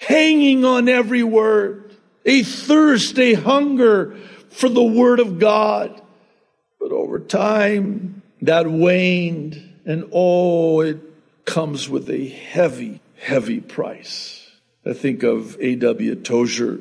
Hanging 0.00 0.64
on 0.64 0.88
every 0.88 1.22
word. 1.22 1.94
A 2.24 2.42
thirst, 2.42 3.18
a 3.18 3.34
hunger 3.34 4.16
for 4.48 4.68
the 4.68 4.82
word 4.82 5.20
of 5.20 5.38
God. 5.38 6.00
But 6.80 6.92
over 6.92 7.18
time 7.18 8.22
that 8.42 8.66
waned 8.66 9.70
and 9.84 10.08
oh, 10.12 10.80
it 10.80 11.00
comes 11.44 11.88
with 11.88 12.08
a 12.10 12.28
heavy, 12.28 13.00
heavy 13.18 13.60
price. 13.60 14.50
I 14.86 14.94
think 14.94 15.22
of 15.22 15.56
A.W. 15.60 16.14
Tozer. 16.16 16.80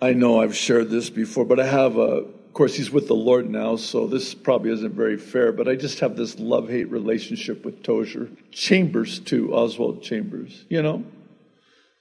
I 0.00 0.12
know 0.12 0.40
I've 0.40 0.56
shared 0.56 0.90
this 0.90 1.10
before, 1.10 1.44
but 1.44 1.60
I 1.60 1.66
have 1.66 1.96
a, 1.96 2.00
of 2.00 2.52
course, 2.52 2.74
he's 2.74 2.90
with 2.90 3.06
the 3.06 3.14
Lord 3.14 3.48
now, 3.48 3.76
so 3.76 4.06
this 4.06 4.34
probably 4.34 4.70
isn't 4.72 4.94
very 4.94 5.16
fair, 5.16 5.52
but 5.52 5.68
I 5.68 5.76
just 5.76 6.00
have 6.00 6.16
this 6.16 6.38
love 6.38 6.68
hate 6.68 6.90
relationship 6.90 7.64
with 7.64 7.82
Tozer. 7.82 8.28
Chambers, 8.50 9.20
too, 9.20 9.54
Oswald 9.54 10.02
Chambers, 10.02 10.64
you 10.68 10.82
know? 10.82 11.04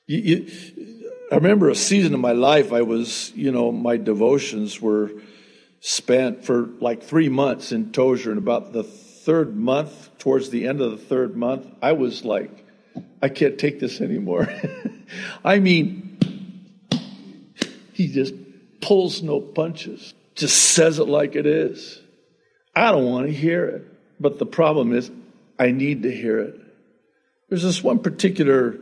You, 0.07 0.17
you, 0.17 1.11
I 1.31 1.35
remember 1.35 1.69
a 1.69 1.75
season 1.75 2.13
of 2.13 2.19
my 2.19 2.33
life, 2.33 2.71
I 2.71 2.83
was, 2.83 3.31
you 3.35 3.51
know, 3.51 3.71
my 3.71 3.97
devotions 3.97 4.79
were 4.79 5.11
spent 5.79 6.45
for 6.45 6.69
like 6.79 7.03
three 7.03 7.29
months 7.29 7.71
in 7.71 7.91
Tozer, 7.91 8.29
and 8.29 8.37
about 8.37 8.73
the 8.73 8.83
third 8.83 9.55
month, 9.55 10.09
towards 10.19 10.49
the 10.51 10.67
end 10.67 10.81
of 10.81 10.91
the 10.91 10.97
third 10.97 11.35
month, 11.35 11.67
I 11.81 11.93
was 11.93 12.23
like, 12.23 12.51
I 13.21 13.29
can't 13.29 13.57
take 13.57 13.79
this 13.79 14.01
anymore. 14.01 14.47
I 15.43 15.59
mean, 15.59 16.17
he 17.93 18.07
just 18.07 18.35
pulls 18.81 19.23
no 19.23 19.41
punches, 19.41 20.13
just 20.35 20.55
says 20.55 20.99
it 20.99 21.07
like 21.07 21.35
it 21.35 21.47
is. 21.47 21.99
I 22.75 22.91
don't 22.91 23.05
want 23.05 23.25
to 23.25 23.33
hear 23.33 23.65
it. 23.65 23.85
But 24.19 24.37
the 24.37 24.45
problem 24.45 24.93
is, 24.93 25.09
I 25.57 25.71
need 25.71 26.03
to 26.03 26.11
hear 26.11 26.39
it. 26.39 26.61
There's 27.49 27.63
this 27.63 27.83
one 27.83 27.99
particular 27.99 28.77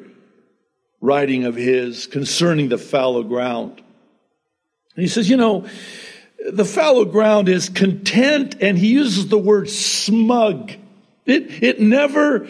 writing 1.04 1.44
of 1.44 1.54
his 1.54 2.08
concerning 2.08 2.70
the 2.70 2.78
fallow 2.78 3.24
ground. 3.24 3.82
he 4.96 5.08
says, 5.08 5.30
you 5.30 5.36
know, 5.36 5.68
the 6.50 6.64
fallow 6.64 7.04
ground 7.04 7.50
is 7.50 7.68
content 7.68 8.56
and 8.62 8.78
he 8.78 8.94
uses 8.94 9.28
the 9.28 9.38
word 9.38 9.70
smug. 9.70 10.72
It, 11.26 11.62
it 11.62 11.82
never 11.82 12.48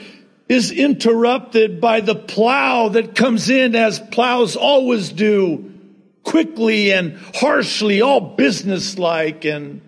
is 0.47 0.71
interrupted 0.71 1.81
by 1.81 2.01
the 2.01 2.13
plow 2.13 2.89
that 2.89 3.15
comes 3.15 3.49
in 3.49 3.75
as 3.75 3.99
plows 3.99 4.55
always 4.55 5.09
do, 5.09 5.73
quickly 6.21 6.93
and 6.93 7.17
harshly, 7.33 8.01
all 8.01 8.35
businesslike 8.35 9.45
and 9.45 9.81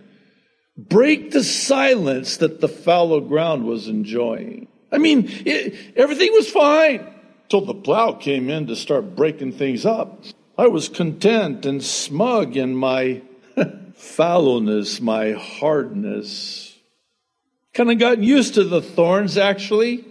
break 0.75 1.29
the 1.29 1.43
silence 1.43 2.37
that 2.37 2.61
the 2.61 2.67
fallow 2.67 3.19
ground 3.19 3.63
was 3.63 3.87
enjoying. 3.87 4.67
I 4.91 4.97
mean, 4.97 5.25
it, 5.45 5.75
everything 5.95 6.33
was 6.33 6.49
fine 6.49 7.11
till 7.49 7.61
the 7.61 7.73
plow 7.73 8.13
came 8.13 8.49
in 8.49 8.67
to 8.67 8.75
start 8.75 9.15
breaking 9.15 9.53
things 9.53 9.85
up. 9.85 10.23
I 10.57 10.67
was 10.67 10.89
content 10.89 11.65
and 11.65 11.83
smug 11.83 12.55
in 12.55 12.75
my 12.75 13.21
fallowness, 13.57 15.01
my 15.01 15.31
hardness. 15.31 16.77
Kind 17.73 17.91
of 17.91 17.99
gotten 17.99 18.23
used 18.23 18.53
to 18.53 18.63
the 18.63 18.81
thorns, 18.81 19.37
actually, 19.37 20.05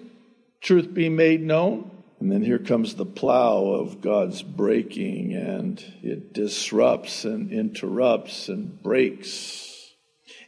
truth 0.60 0.92
be 0.92 1.08
made 1.08 1.42
known. 1.42 1.90
And 2.20 2.30
then 2.30 2.42
here 2.42 2.58
comes 2.58 2.94
the 2.94 3.06
plow 3.06 3.64
of 3.64 4.00
God's 4.00 4.42
breaking, 4.42 5.34
and 5.34 5.82
it 6.02 6.32
disrupts 6.32 7.24
and 7.24 7.52
interrupts 7.52 8.48
and 8.48 8.82
breaks. 8.82 9.92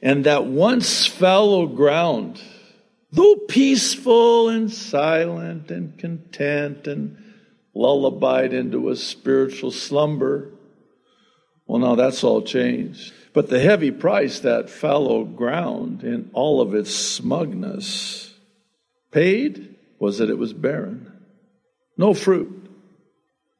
And 0.01 0.25
that 0.25 0.46
once 0.46 1.07
fallow 1.07 1.66
ground, 1.66 2.40
though 3.16 3.37
peaceful 3.48 4.50
and 4.50 4.70
silent 4.70 5.70
and 5.70 5.98
content 5.98 6.87
and 6.87 7.16
lullabied 7.74 8.52
into 8.52 8.90
a 8.90 8.96
spiritual 8.96 9.70
slumber, 9.70 10.52
well, 11.66 11.81
now 11.81 11.94
that's 11.94 12.22
all 12.22 12.42
changed. 12.42 13.12
But 13.33 13.48
the 13.48 13.59
heavy 13.59 13.90
price 13.90 14.40
that 14.40 14.70
fallow 14.70 15.24
ground 15.24 16.05
in 16.05 16.31
all 16.33 16.61
of 16.61 16.74
its 16.74 16.94
smugness 16.94 18.33
paid 19.11 19.74
was 19.98 20.18
that 20.18 20.31
it 20.31 20.38
was 20.38 20.52
barren. 20.52 21.11
No 21.96 22.14
fruit. 22.14 22.70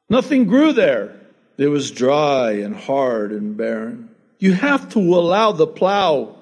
Nothing 0.09 0.45
grew 0.45 0.71
there. 0.71 1.19
It 1.57 1.67
was 1.67 1.91
dry 1.91 2.51
and 2.51 2.75
hard 2.75 3.31
and 3.31 3.57
barren. 3.57 4.09
You 4.39 4.53
have 4.53 4.89
to 4.89 4.99
allow 4.99 5.51
the 5.51 5.67
plow 5.67 6.35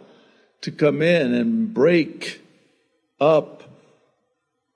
to 0.62 0.72
come 0.72 1.02
in 1.02 1.34
and 1.34 1.74
break 1.74 2.42
up 3.20 3.64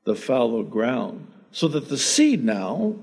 the 0.05 0.15
fallow 0.15 0.63
ground 0.63 1.27
so 1.51 1.67
that 1.67 1.89
the 1.89 1.97
seed 1.97 2.43
now 2.43 2.95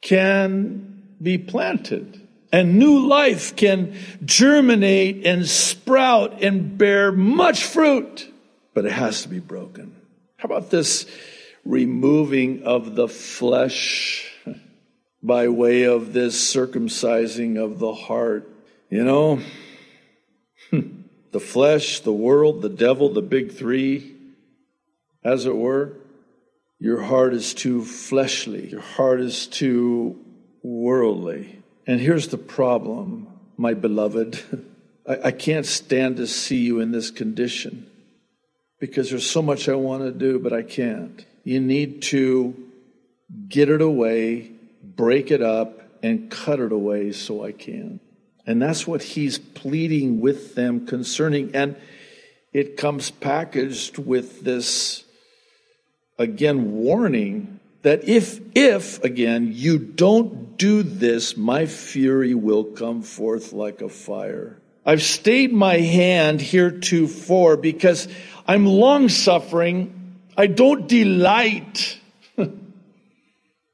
can 0.00 1.02
be 1.20 1.38
planted 1.38 2.26
and 2.52 2.78
new 2.78 3.06
life 3.06 3.56
can 3.56 3.94
germinate 4.24 5.26
and 5.26 5.46
sprout 5.46 6.42
and 6.42 6.78
bear 6.78 7.12
much 7.12 7.64
fruit, 7.64 8.32
but 8.72 8.86
it 8.86 8.92
has 8.92 9.22
to 9.22 9.28
be 9.28 9.40
broken. 9.40 9.94
How 10.38 10.46
about 10.46 10.70
this 10.70 11.06
removing 11.64 12.62
of 12.62 12.94
the 12.94 13.08
flesh 13.08 14.32
by 15.22 15.48
way 15.48 15.82
of 15.82 16.12
this 16.12 16.54
circumcising 16.54 17.62
of 17.62 17.78
the 17.78 17.92
heart? 17.92 18.48
You 18.88 19.04
know, 19.04 19.40
the 21.32 21.40
flesh, 21.40 22.00
the 22.00 22.12
world, 22.12 22.62
the 22.62 22.68
devil, 22.68 23.08
the 23.08 23.22
big 23.22 23.52
three, 23.52 24.15
as 25.26 25.44
it 25.44 25.56
were. 25.56 25.92
Your 26.78 27.02
heart 27.02 27.34
is 27.34 27.52
too 27.54 27.84
fleshly. 27.84 28.68
Your 28.68 28.80
heart 28.80 29.20
is 29.20 29.46
too 29.46 30.24
worldly. 30.62 31.62
And 31.86 32.00
here's 32.00 32.28
the 32.28 32.38
problem, 32.38 33.28
my 33.56 33.74
beloved. 33.74 34.40
I, 35.08 35.18
I 35.24 35.30
can't 35.32 35.66
stand 35.66 36.18
to 36.18 36.26
see 36.26 36.58
you 36.58 36.80
in 36.80 36.92
this 36.92 37.10
condition 37.10 37.90
because 38.78 39.10
there's 39.10 39.28
so 39.28 39.42
much 39.42 39.68
I 39.68 39.74
want 39.74 40.02
to 40.02 40.12
do, 40.12 40.38
but 40.38 40.52
I 40.52 40.62
can't. 40.62 41.24
You 41.44 41.60
need 41.60 42.02
to 42.02 42.54
get 43.48 43.68
it 43.68 43.80
away, 43.80 44.52
break 44.82 45.30
it 45.30 45.42
up, 45.42 45.82
and 46.02 46.30
cut 46.30 46.60
it 46.60 46.72
away 46.72 47.12
so 47.12 47.44
I 47.44 47.52
can. 47.52 48.00
And 48.46 48.62
that's 48.62 48.86
what 48.86 49.02
he's 49.02 49.38
pleading 49.38 50.20
with 50.20 50.54
them 50.54 50.86
concerning. 50.86 51.54
And 51.54 51.76
it 52.52 52.76
comes 52.76 53.10
packaged 53.10 53.98
with 53.98 54.42
this, 54.42 55.04
again, 56.18 56.72
warning 56.72 57.60
that 57.82 58.08
if, 58.08 58.40
if, 58.54 59.02
again, 59.04 59.50
you 59.52 59.78
don't 59.78 60.56
do 60.58 60.82
this, 60.82 61.36
my 61.36 61.66
fury 61.66 62.34
will 62.34 62.64
come 62.64 63.02
forth 63.02 63.52
like 63.52 63.80
a 63.80 63.88
fire. 63.88 64.56
I've 64.84 65.02
stayed 65.02 65.52
my 65.52 65.78
hand 65.78 66.40
heretofore 66.40 67.56
because 67.56 68.08
I'm 68.46 68.66
long 68.66 69.08
suffering. 69.08 70.16
I 70.36 70.46
don't 70.46 70.88
delight 70.88 71.98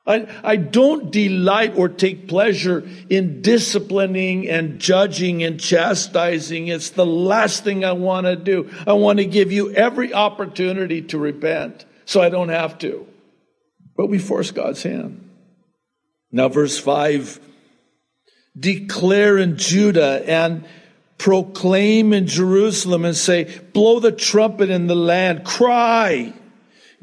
I, 0.04 0.26
I 0.42 0.56
don't 0.56 1.12
delight 1.12 1.74
or 1.76 1.88
take 1.88 2.26
pleasure 2.26 2.88
in 3.08 3.40
disciplining 3.40 4.48
and 4.48 4.80
judging 4.80 5.44
and 5.44 5.60
chastising. 5.60 6.66
It's 6.68 6.90
the 6.90 7.06
last 7.06 7.62
thing 7.62 7.84
I 7.84 7.92
want 7.92 8.26
to 8.26 8.34
do. 8.34 8.68
I 8.84 8.94
want 8.94 9.18
to 9.18 9.24
give 9.24 9.52
you 9.52 9.72
every 9.72 10.12
opportunity 10.12 11.02
to 11.02 11.18
repent 11.18 11.84
so 12.04 12.20
I 12.20 12.28
don't 12.28 12.48
have 12.48 12.78
to. 12.78 13.06
But 13.96 14.06
we 14.06 14.18
force 14.18 14.50
God's 14.50 14.82
hand. 14.82 15.30
Now, 16.30 16.48
verse 16.48 16.78
5 16.78 17.40
declare 18.58 19.38
in 19.38 19.56
Judah 19.56 20.22
and 20.28 20.66
proclaim 21.16 22.12
in 22.12 22.26
Jerusalem 22.26 23.06
and 23.06 23.16
say, 23.16 23.44
blow 23.72 23.98
the 23.98 24.12
trumpet 24.12 24.68
in 24.68 24.88
the 24.88 24.94
land, 24.94 25.44
cry, 25.44 26.34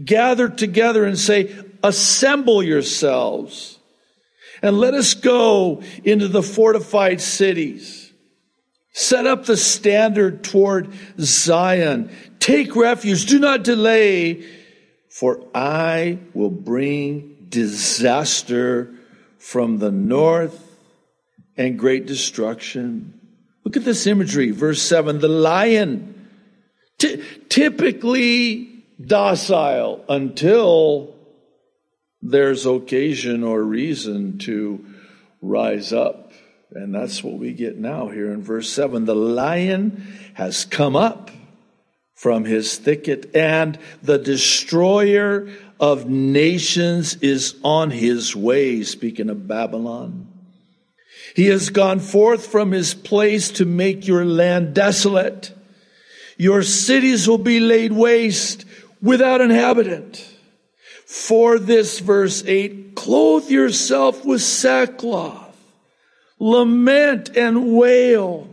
gather 0.04 0.48
together 0.48 1.06
and 1.06 1.18
say, 1.18 1.56
assemble 1.82 2.62
yourselves 2.62 3.80
and 4.62 4.78
let 4.78 4.94
us 4.94 5.14
go 5.14 5.82
into 6.04 6.28
the 6.28 6.44
fortified 6.44 7.22
cities. 7.22 8.12
Set 8.92 9.26
up 9.26 9.46
the 9.46 9.56
standard 9.56 10.44
toward 10.44 10.92
Zion. 11.20 12.12
Take 12.40 12.76
refuge. 12.76 13.26
Do 13.28 13.40
not 13.40 13.64
delay, 13.64 14.46
for 15.10 15.44
I 15.54 16.20
will 16.34 16.52
bring 16.52 17.48
disaster 17.50 18.94
from 19.38 19.80
the 19.80 19.92
north 19.92 20.78
and 21.58 21.78
great 21.80 22.06
destruction. 22.06 23.20
Look 23.64 23.76
at 23.76 23.86
this 23.86 24.08
imagery. 24.08 24.52
Verse 24.52 24.82
7 24.82 25.20
the 25.20 25.28
lion, 25.28 26.28
t- 26.98 27.24
typically 27.50 28.84
docile 29.02 30.06
until 30.08 31.16
there's 32.22 32.66
occasion 32.66 33.44
or 33.44 33.64
reason 33.64 34.38
to 34.40 34.86
rise 35.42 35.94
up. 35.94 36.32
And 36.72 36.94
that's 36.94 37.24
what 37.24 37.40
we 37.40 37.54
get 37.54 37.78
now 37.78 38.10
here 38.10 38.32
in 38.32 38.44
verse 38.44 38.70
7. 38.70 39.06
The 39.06 39.16
lion 39.16 40.08
has 40.36 40.66
come 40.66 40.96
up 40.96 41.29
from 42.20 42.44
his 42.44 42.78
thicket, 42.78 43.34
and 43.34 43.80
the 44.04 44.18
destroyer 44.18 45.48
of 45.80 46.10
nations 46.10 47.16
is 47.22 47.56
on 47.64 47.92
his 47.92 48.36
way, 48.36 48.84
speaking 48.84 49.30
of 49.30 49.48
Babylon. 49.48 50.28
He 51.34 51.46
has 51.46 51.70
gone 51.70 52.02
forth 52.02 52.46
from 52.46 52.74
his 52.74 52.94
place 52.94 53.52
to 53.52 53.64
make 53.64 54.06
your 54.06 54.26
land 54.26 54.74
desolate. 54.74 55.54
Your 56.38 56.62
cities 56.62 57.26
will 57.26 57.38
be 57.38 57.62
laid 57.62 57.94
waste 57.94 58.66
without 59.02 59.40
inhabitant. 59.40 60.22
For 61.06 61.58
this, 61.58 62.00
verse 62.00 62.44
8, 62.46 62.96
clothe 62.96 63.50
yourself 63.50 64.26
with 64.26 64.42
sackcloth, 64.42 65.56
lament 66.38 67.38
and 67.38 67.78
wail, 67.78 68.49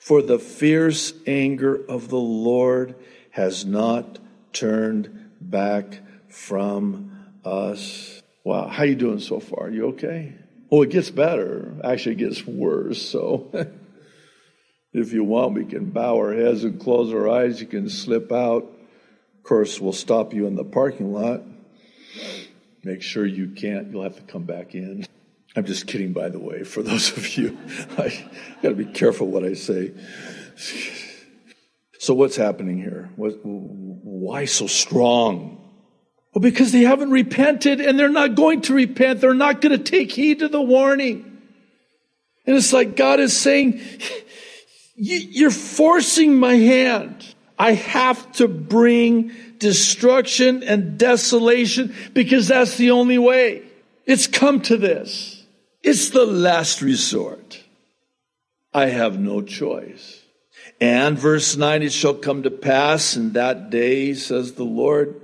for 0.00 0.20
the 0.20 0.40
fierce 0.40 1.12
anger 1.26 1.76
of 1.88 2.08
the 2.08 2.18
Lord 2.18 2.96
has 3.30 3.64
not 3.64 4.18
turned 4.52 5.30
back 5.40 6.00
from 6.28 7.28
us. 7.44 8.20
Wow, 8.42 8.66
how 8.66 8.82
you 8.82 8.96
doing 8.96 9.20
so 9.20 9.38
far? 9.38 9.70
You 9.70 9.88
okay? 9.90 10.34
Oh, 10.72 10.82
it 10.82 10.90
gets 10.90 11.10
better. 11.10 11.76
Actually, 11.84 12.16
it 12.16 12.18
gets 12.18 12.44
worse. 12.44 13.00
So, 13.00 13.50
if 14.92 15.12
you 15.12 15.22
want, 15.22 15.54
we 15.54 15.64
can 15.66 15.90
bow 15.90 16.16
our 16.16 16.34
heads 16.34 16.64
and 16.64 16.80
close 16.80 17.12
our 17.12 17.28
eyes. 17.28 17.60
You 17.60 17.68
can 17.68 17.88
slip 17.88 18.32
out 18.32 18.66
of 19.40 19.44
course, 19.44 19.80
we'll 19.80 19.94
stop 19.94 20.34
you 20.34 20.46
in 20.46 20.54
the 20.54 20.64
parking 20.64 21.14
lot. 21.14 21.40
Make 22.84 23.00
sure 23.00 23.24
you 23.24 23.48
can't, 23.48 23.90
you'll 23.90 24.02
have 24.02 24.16
to 24.16 24.22
come 24.22 24.42
back 24.42 24.74
in. 24.74 25.06
I'm 25.56 25.64
just 25.64 25.86
kidding, 25.86 26.12
by 26.12 26.28
the 26.28 26.38
way, 26.38 26.62
for 26.62 26.82
those 26.82 27.16
of 27.16 27.36
you. 27.36 27.58
I 27.98 28.28
got 28.62 28.70
to 28.70 28.74
be 28.74 28.86
careful 28.86 29.26
what 29.26 29.44
I 29.44 29.54
say. 29.54 29.92
So, 31.98 32.14
what's 32.14 32.36
happening 32.36 32.78
here? 32.78 33.10
What, 33.16 33.40
why 33.44 34.44
so 34.44 34.66
strong? 34.66 35.56
Well, 36.32 36.40
because 36.40 36.70
they 36.72 36.82
haven't 36.82 37.10
repented 37.10 37.80
and 37.80 37.98
they're 37.98 38.08
not 38.08 38.36
going 38.36 38.62
to 38.62 38.74
repent. 38.74 39.20
They're 39.20 39.34
not 39.34 39.60
going 39.60 39.76
to 39.76 39.82
take 39.84 40.12
heed 40.12 40.38
to 40.38 40.48
the 40.48 40.62
warning. 40.62 41.26
And 42.46 42.56
it's 42.56 42.72
like 42.72 42.96
God 42.96 43.20
is 43.20 43.36
saying, 43.36 43.80
You're 44.94 45.50
forcing 45.50 46.38
my 46.38 46.54
hand. 46.54 47.34
I 47.58 47.72
have 47.72 48.32
to 48.32 48.48
bring 48.48 49.32
destruction 49.58 50.62
and 50.62 50.96
desolation 50.98 51.94
because 52.14 52.48
that's 52.48 52.76
the 52.76 52.92
only 52.92 53.18
way. 53.18 53.64
It's 54.06 54.26
come 54.26 54.62
to 54.62 54.76
this. 54.76 55.39
It's 55.82 56.10
the 56.10 56.26
last 56.26 56.82
resort. 56.82 57.62
I 58.72 58.86
have 58.86 59.18
no 59.18 59.42
choice. 59.42 60.22
And 60.80 61.18
verse 61.18 61.56
9, 61.56 61.82
it 61.82 61.92
shall 61.92 62.14
come 62.14 62.42
to 62.42 62.50
pass 62.50 63.16
in 63.16 63.32
that 63.32 63.70
day, 63.70 64.14
says 64.14 64.52
the 64.52 64.64
Lord, 64.64 65.20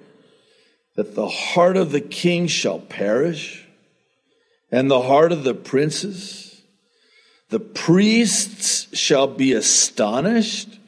that 0.96 1.14
the 1.14 1.28
heart 1.28 1.76
of 1.76 1.92
the 1.92 2.00
king 2.00 2.46
shall 2.46 2.78
perish, 2.78 3.66
and 4.70 4.90
the 4.90 5.02
heart 5.02 5.32
of 5.32 5.44
the 5.44 5.54
princes. 5.54 6.62
The 7.50 7.60
priests 7.60 8.94
shall 8.96 9.26
be 9.28 9.52
astonished, 9.52 10.78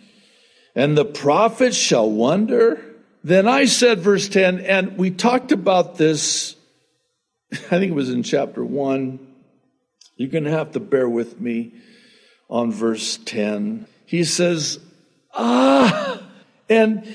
and 0.74 0.96
the 0.96 1.04
prophets 1.04 1.76
shall 1.76 2.10
wonder. 2.10 2.80
Then 3.22 3.46
I 3.46 3.66
said, 3.66 4.00
verse 4.00 4.28
10, 4.28 4.60
and 4.60 4.98
we 4.98 5.10
talked 5.10 5.52
about 5.52 5.96
this, 5.96 6.56
I 7.52 7.56
think 7.56 7.92
it 7.92 7.94
was 7.94 8.10
in 8.10 8.22
chapter 8.22 8.64
1. 8.64 9.27
You're 10.18 10.30
going 10.30 10.44
to 10.44 10.50
have 10.50 10.72
to 10.72 10.80
bear 10.80 11.08
with 11.08 11.40
me 11.40 11.74
on 12.50 12.72
verse 12.72 13.18
10. 13.18 13.86
He 14.04 14.24
says, 14.24 14.80
ah, 15.32 16.20
and 16.68 17.06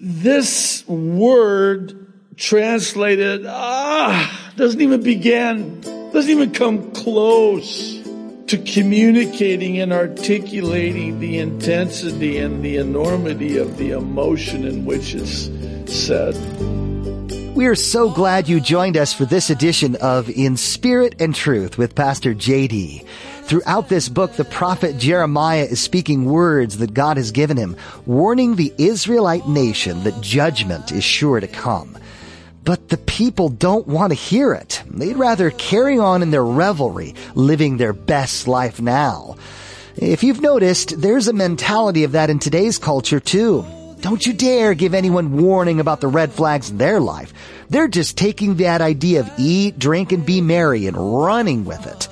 this 0.00 0.86
word 0.86 2.12
translated, 2.36 3.46
ah, 3.48 4.52
doesn't 4.56 4.80
even 4.80 5.02
begin, 5.02 5.80
doesn't 5.80 6.30
even 6.30 6.52
come 6.52 6.92
close 6.92 8.00
to 8.46 8.58
communicating 8.58 9.80
and 9.80 9.92
articulating 9.92 11.18
the 11.18 11.38
intensity 11.38 12.38
and 12.38 12.64
the 12.64 12.76
enormity 12.76 13.56
of 13.56 13.76
the 13.76 13.90
emotion 13.90 14.64
in 14.64 14.84
which 14.84 15.16
it's 15.16 15.50
said. 15.92 16.36
We 17.54 17.66
are 17.66 17.76
so 17.76 18.10
glad 18.10 18.48
you 18.48 18.58
joined 18.58 18.96
us 18.96 19.12
for 19.12 19.24
this 19.24 19.48
edition 19.48 19.94
of 20.00 20.28
In 20.28 20.56
Spirit 20.56 21.14
and 21.20 21.32
Truth 21.32 21.78
with 21.78 21.94
Pastor 21.94 22.34
JD. 22.34 23.06
Throughout 23.44 23.88
this 23.88 24.08
book, 24.08 24.32
the 24.32 24.44
prophet 24.44 24.98
Jeremiah 24.98 25.62
is 25.62 25.80
speaking 25.80 26.24
words 26.24 26.78
that 26.78 26.94
God 26.94 27.16
has 27.16 27.30
given 27.30 27.56
him, 27.56 27.76
warning 28.06 28.56
the 28.56 28.74
Israelite 28.76 29.46
nation 29.46 30.02
that 30.02 30.20
judgment 30.20 30.90
is 30.90 31.04
sure 31.04 31.38
to 31.38 31.46
come. 31.46 31.96
But 32.64 32.88
the 32.88 32.98
people 32.98 33.50
don't 33.50 33.86
want 33.86 34.10
to 34.10 34.16
hear 34.16 34.52
it. 34.52 34.82
They'd 34.90 35.16
rather 35.16 35.52
carry 35.52 35.96
on 35.96 36.22
in 36.22 36.32
their 36.32 36.44
revelry, 36.44 37.14
living 37.36 37.76
their 37.76 37.92
best 37.92 38.48
life 38.48 38.82
now. 38.82 39.36
If 39.94 40.24
you've 40.24 40.40
noticed, 40.40 41.00
there's 41.00 41.28
a 41.28 41.32
mentality 41.32 42.02
of 42.02 42.12
that 42.12 42.30
in 42.30 42.40
today's 42.40 42.78
culture 42.78 43.20
too. 43.20 43.64
Don't 44.04 44.26
you 44.26 44.34
dare 44.34 44.74
give 44.74 44.92
anyone 44.92 45.38
warning 45.38 45.80
about 45.80 46.02
the 46.02 46.08
red 46.08 46.30
flags 46.30 46.68
in 46.68 46.76
their 46.76 47.00
life. 47.00 47.32
They're 47.70 47.88
just 47.88 48.18
taking 48.18 48.56
that 48.56 48.82
idea 48.82 49.20
of 49.20 49.30
eat, 49.38 49.78
drink, 49.78 50.12
and 50.12 50.26
be 50.26 50.42
merry 50.42 50.86
and 50.86 50.94
running 50.94 51.64
with 51.64 51.86
it. 51.86 52.06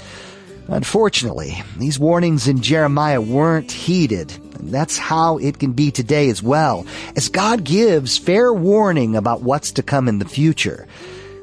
Unfortunately, 0.68 1.62
these 1.76 1.98
warnings 1.98 2.48
in 2.48 2.62
Jeremiah 2.62 3.20
weren't 3.20 3.70
heeded. 3.70 4.32
And 4.58 4.70
that's 4.70 4.96
how 4.96 5.36
it 5.36 5.58
can 5.58 5.72
be 5.72 5.90
today 5.90 6.30
as 6.30 6.42
well, 6.42 6.86
as 7.14 7.28
God 7.28 7.62
gives 7.62 8.16
fair 8.16 8.50
warning 8.54 9.14
about 9.14 9.42
what's 9.42 9.72
to 9.72 9.82
come 9.82 10.08
in 10.08 10.18
the 10.18 10.24
future. 10.24 10.88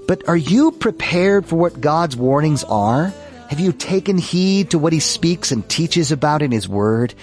But 0.08 0.28
are 0.28 0.36
you 0.36 0.72
prepared 0.72 1.46
for 1.46 1.58
what 1.58 1.80
God's 1.80 2.16
warnings 2.16 2.64
are? 2.64 3.14
Have 3.50 3.60
you 3.60 3.72
taken 3.72 4.18
heed 4.18 4.72
to 4.72 4.80
what 4.80 4.94
he 4.94 5.00
speaks 5.00 5.52
and 5.52 5.70
teaches 5.70 6.12
about 6.12 6.42
in 6.42 6.52
his 6.52 6.68
word? 6.68 7.14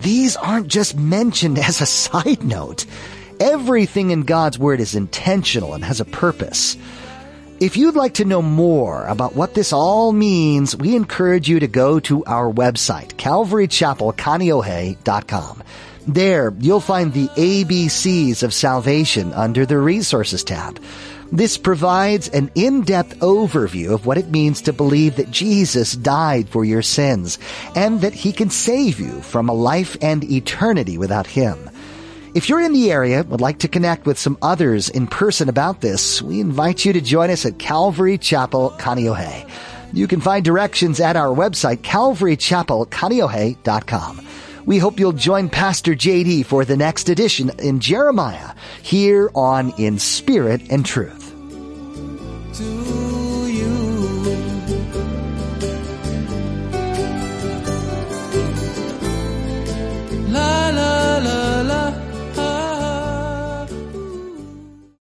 These 0.00 0.36
aren't 0.36 0.68
just 0.68 0.96
mentioned 0.96 1.58
as 1.58 1.80
a 1.80 1.86
side 1.86 2.44
note. 2.44 2.86
Everything 3.38 4.10
in 4.10 4.22
God's 4.22 4.58
word 4.58 4.80
is 4.80 4.94
intentional 4.94 5.74
and 5.74 5.84
has 5.84 6.00
a 6.00 6.06
purpose. 6.06 6.76
If 7.58 7.78
you'd 7.78 7.96
like 7.96 8.12
to 8.14 8.26
know 8.26 8.42
more 8.42 9.06
about 9.06 9.34
what 9.34 9.54
this 9.54 9.72
all 9.72 10.12
means, 10.12 10.76
we 10.76 10.94
encourage 10.94 11.48
you 11.48 11.58
to 11.60 11.66
go 11.66 11.98
to 12.00 12.22
our 12.26 12.52
website, 12.52 13.14
calvarychapelkaneohe.com. 13.14 15.62
There, 16.06 16.54
you'll 16.60 16.80
find 16.80 17.10
the 17.12 17.28
ABCs 17.28 18.42
of 18.42 18.52
salvation 18.52 19.32
under 19.32 19.64
the 19.64 19.78
resources 19.78 20.44
tab. 20.44 20.78
This 21.32 21.58
provides 21.58 22.28
an 22.28 22.50
in-depth 22.54 23.18
overview 23.18 23.92
of 23.92 24.06
what 24.06 24.18
it 24.18 24.30
means 24.30 24.62
to 24.62 24.72
believe 24.72 25.16
that 25.16 25.30
Jesus 25.30 25.94
died 25.94 26.48
for 26.48 26.64
your 26.64 26.82
sins 26.82 27.38
and 27.74 28.00
that 28.02 28.14
he 28.14 28.32
can 28.32 28.48
save 28.48 29.00
you 29.00 29.20
from 29.22 29.48
a 29.48 29.54
life 29.54 29.96
and 30.00 30.22
eternity 30.24 30.98
without 30.98 31.26
him. 31.26 31.68
If 32.34 32.48
you're 32.48 32.60
in 32.60 32.72
the 32.72 32.92
area 32.92 33.24
would 33.24 33.40
like 33.40 33.58
to 33.60 33.68
connect 33.68 34.06
with 34.06 34.18
some 34.18 34.38
others 34.42 34.88
in 34.88 35.06
person 35.06 35.48
about 35.48 35.80
this, 35.80 36.20
we 36.20 36.40
invite 36.40 36.84
you 36.84 36.92
to 36.92 37.00
join 37.00 37.30
us 37.30 37.46
at 37.46 37.58
Calvary 37.58 38.18
Chapel, 38.18 38.74
Kaneohe. 38.78 39.48
You 39.92 40.06
can 40.06 40.20
find 40.20 40.44
directions 40.44 41.00
at 41.00 41.16
our 41.16 41.34
website, 41.34 41.78
calvarychapelkaneohe.com. 41.78 44.26
We 44.66 44.78
hope 44.78 44.98
you'll 44.98 45.12
join 45.12 45.48
Pastor 45.48 45.92
JD 45.92 46.44
for 46.44 46.64
the 46.64 46.76
next 46.76 47.08
edition 47.08 47.52
in 47.60 47.78
Jeremiah 47.78 48.50
here 48.82 49.30
on 49.32 49.72
In 49.78 50.00
Spirit 50.00 50.60
and 50.70 50.84
Truth. 50.84 51.32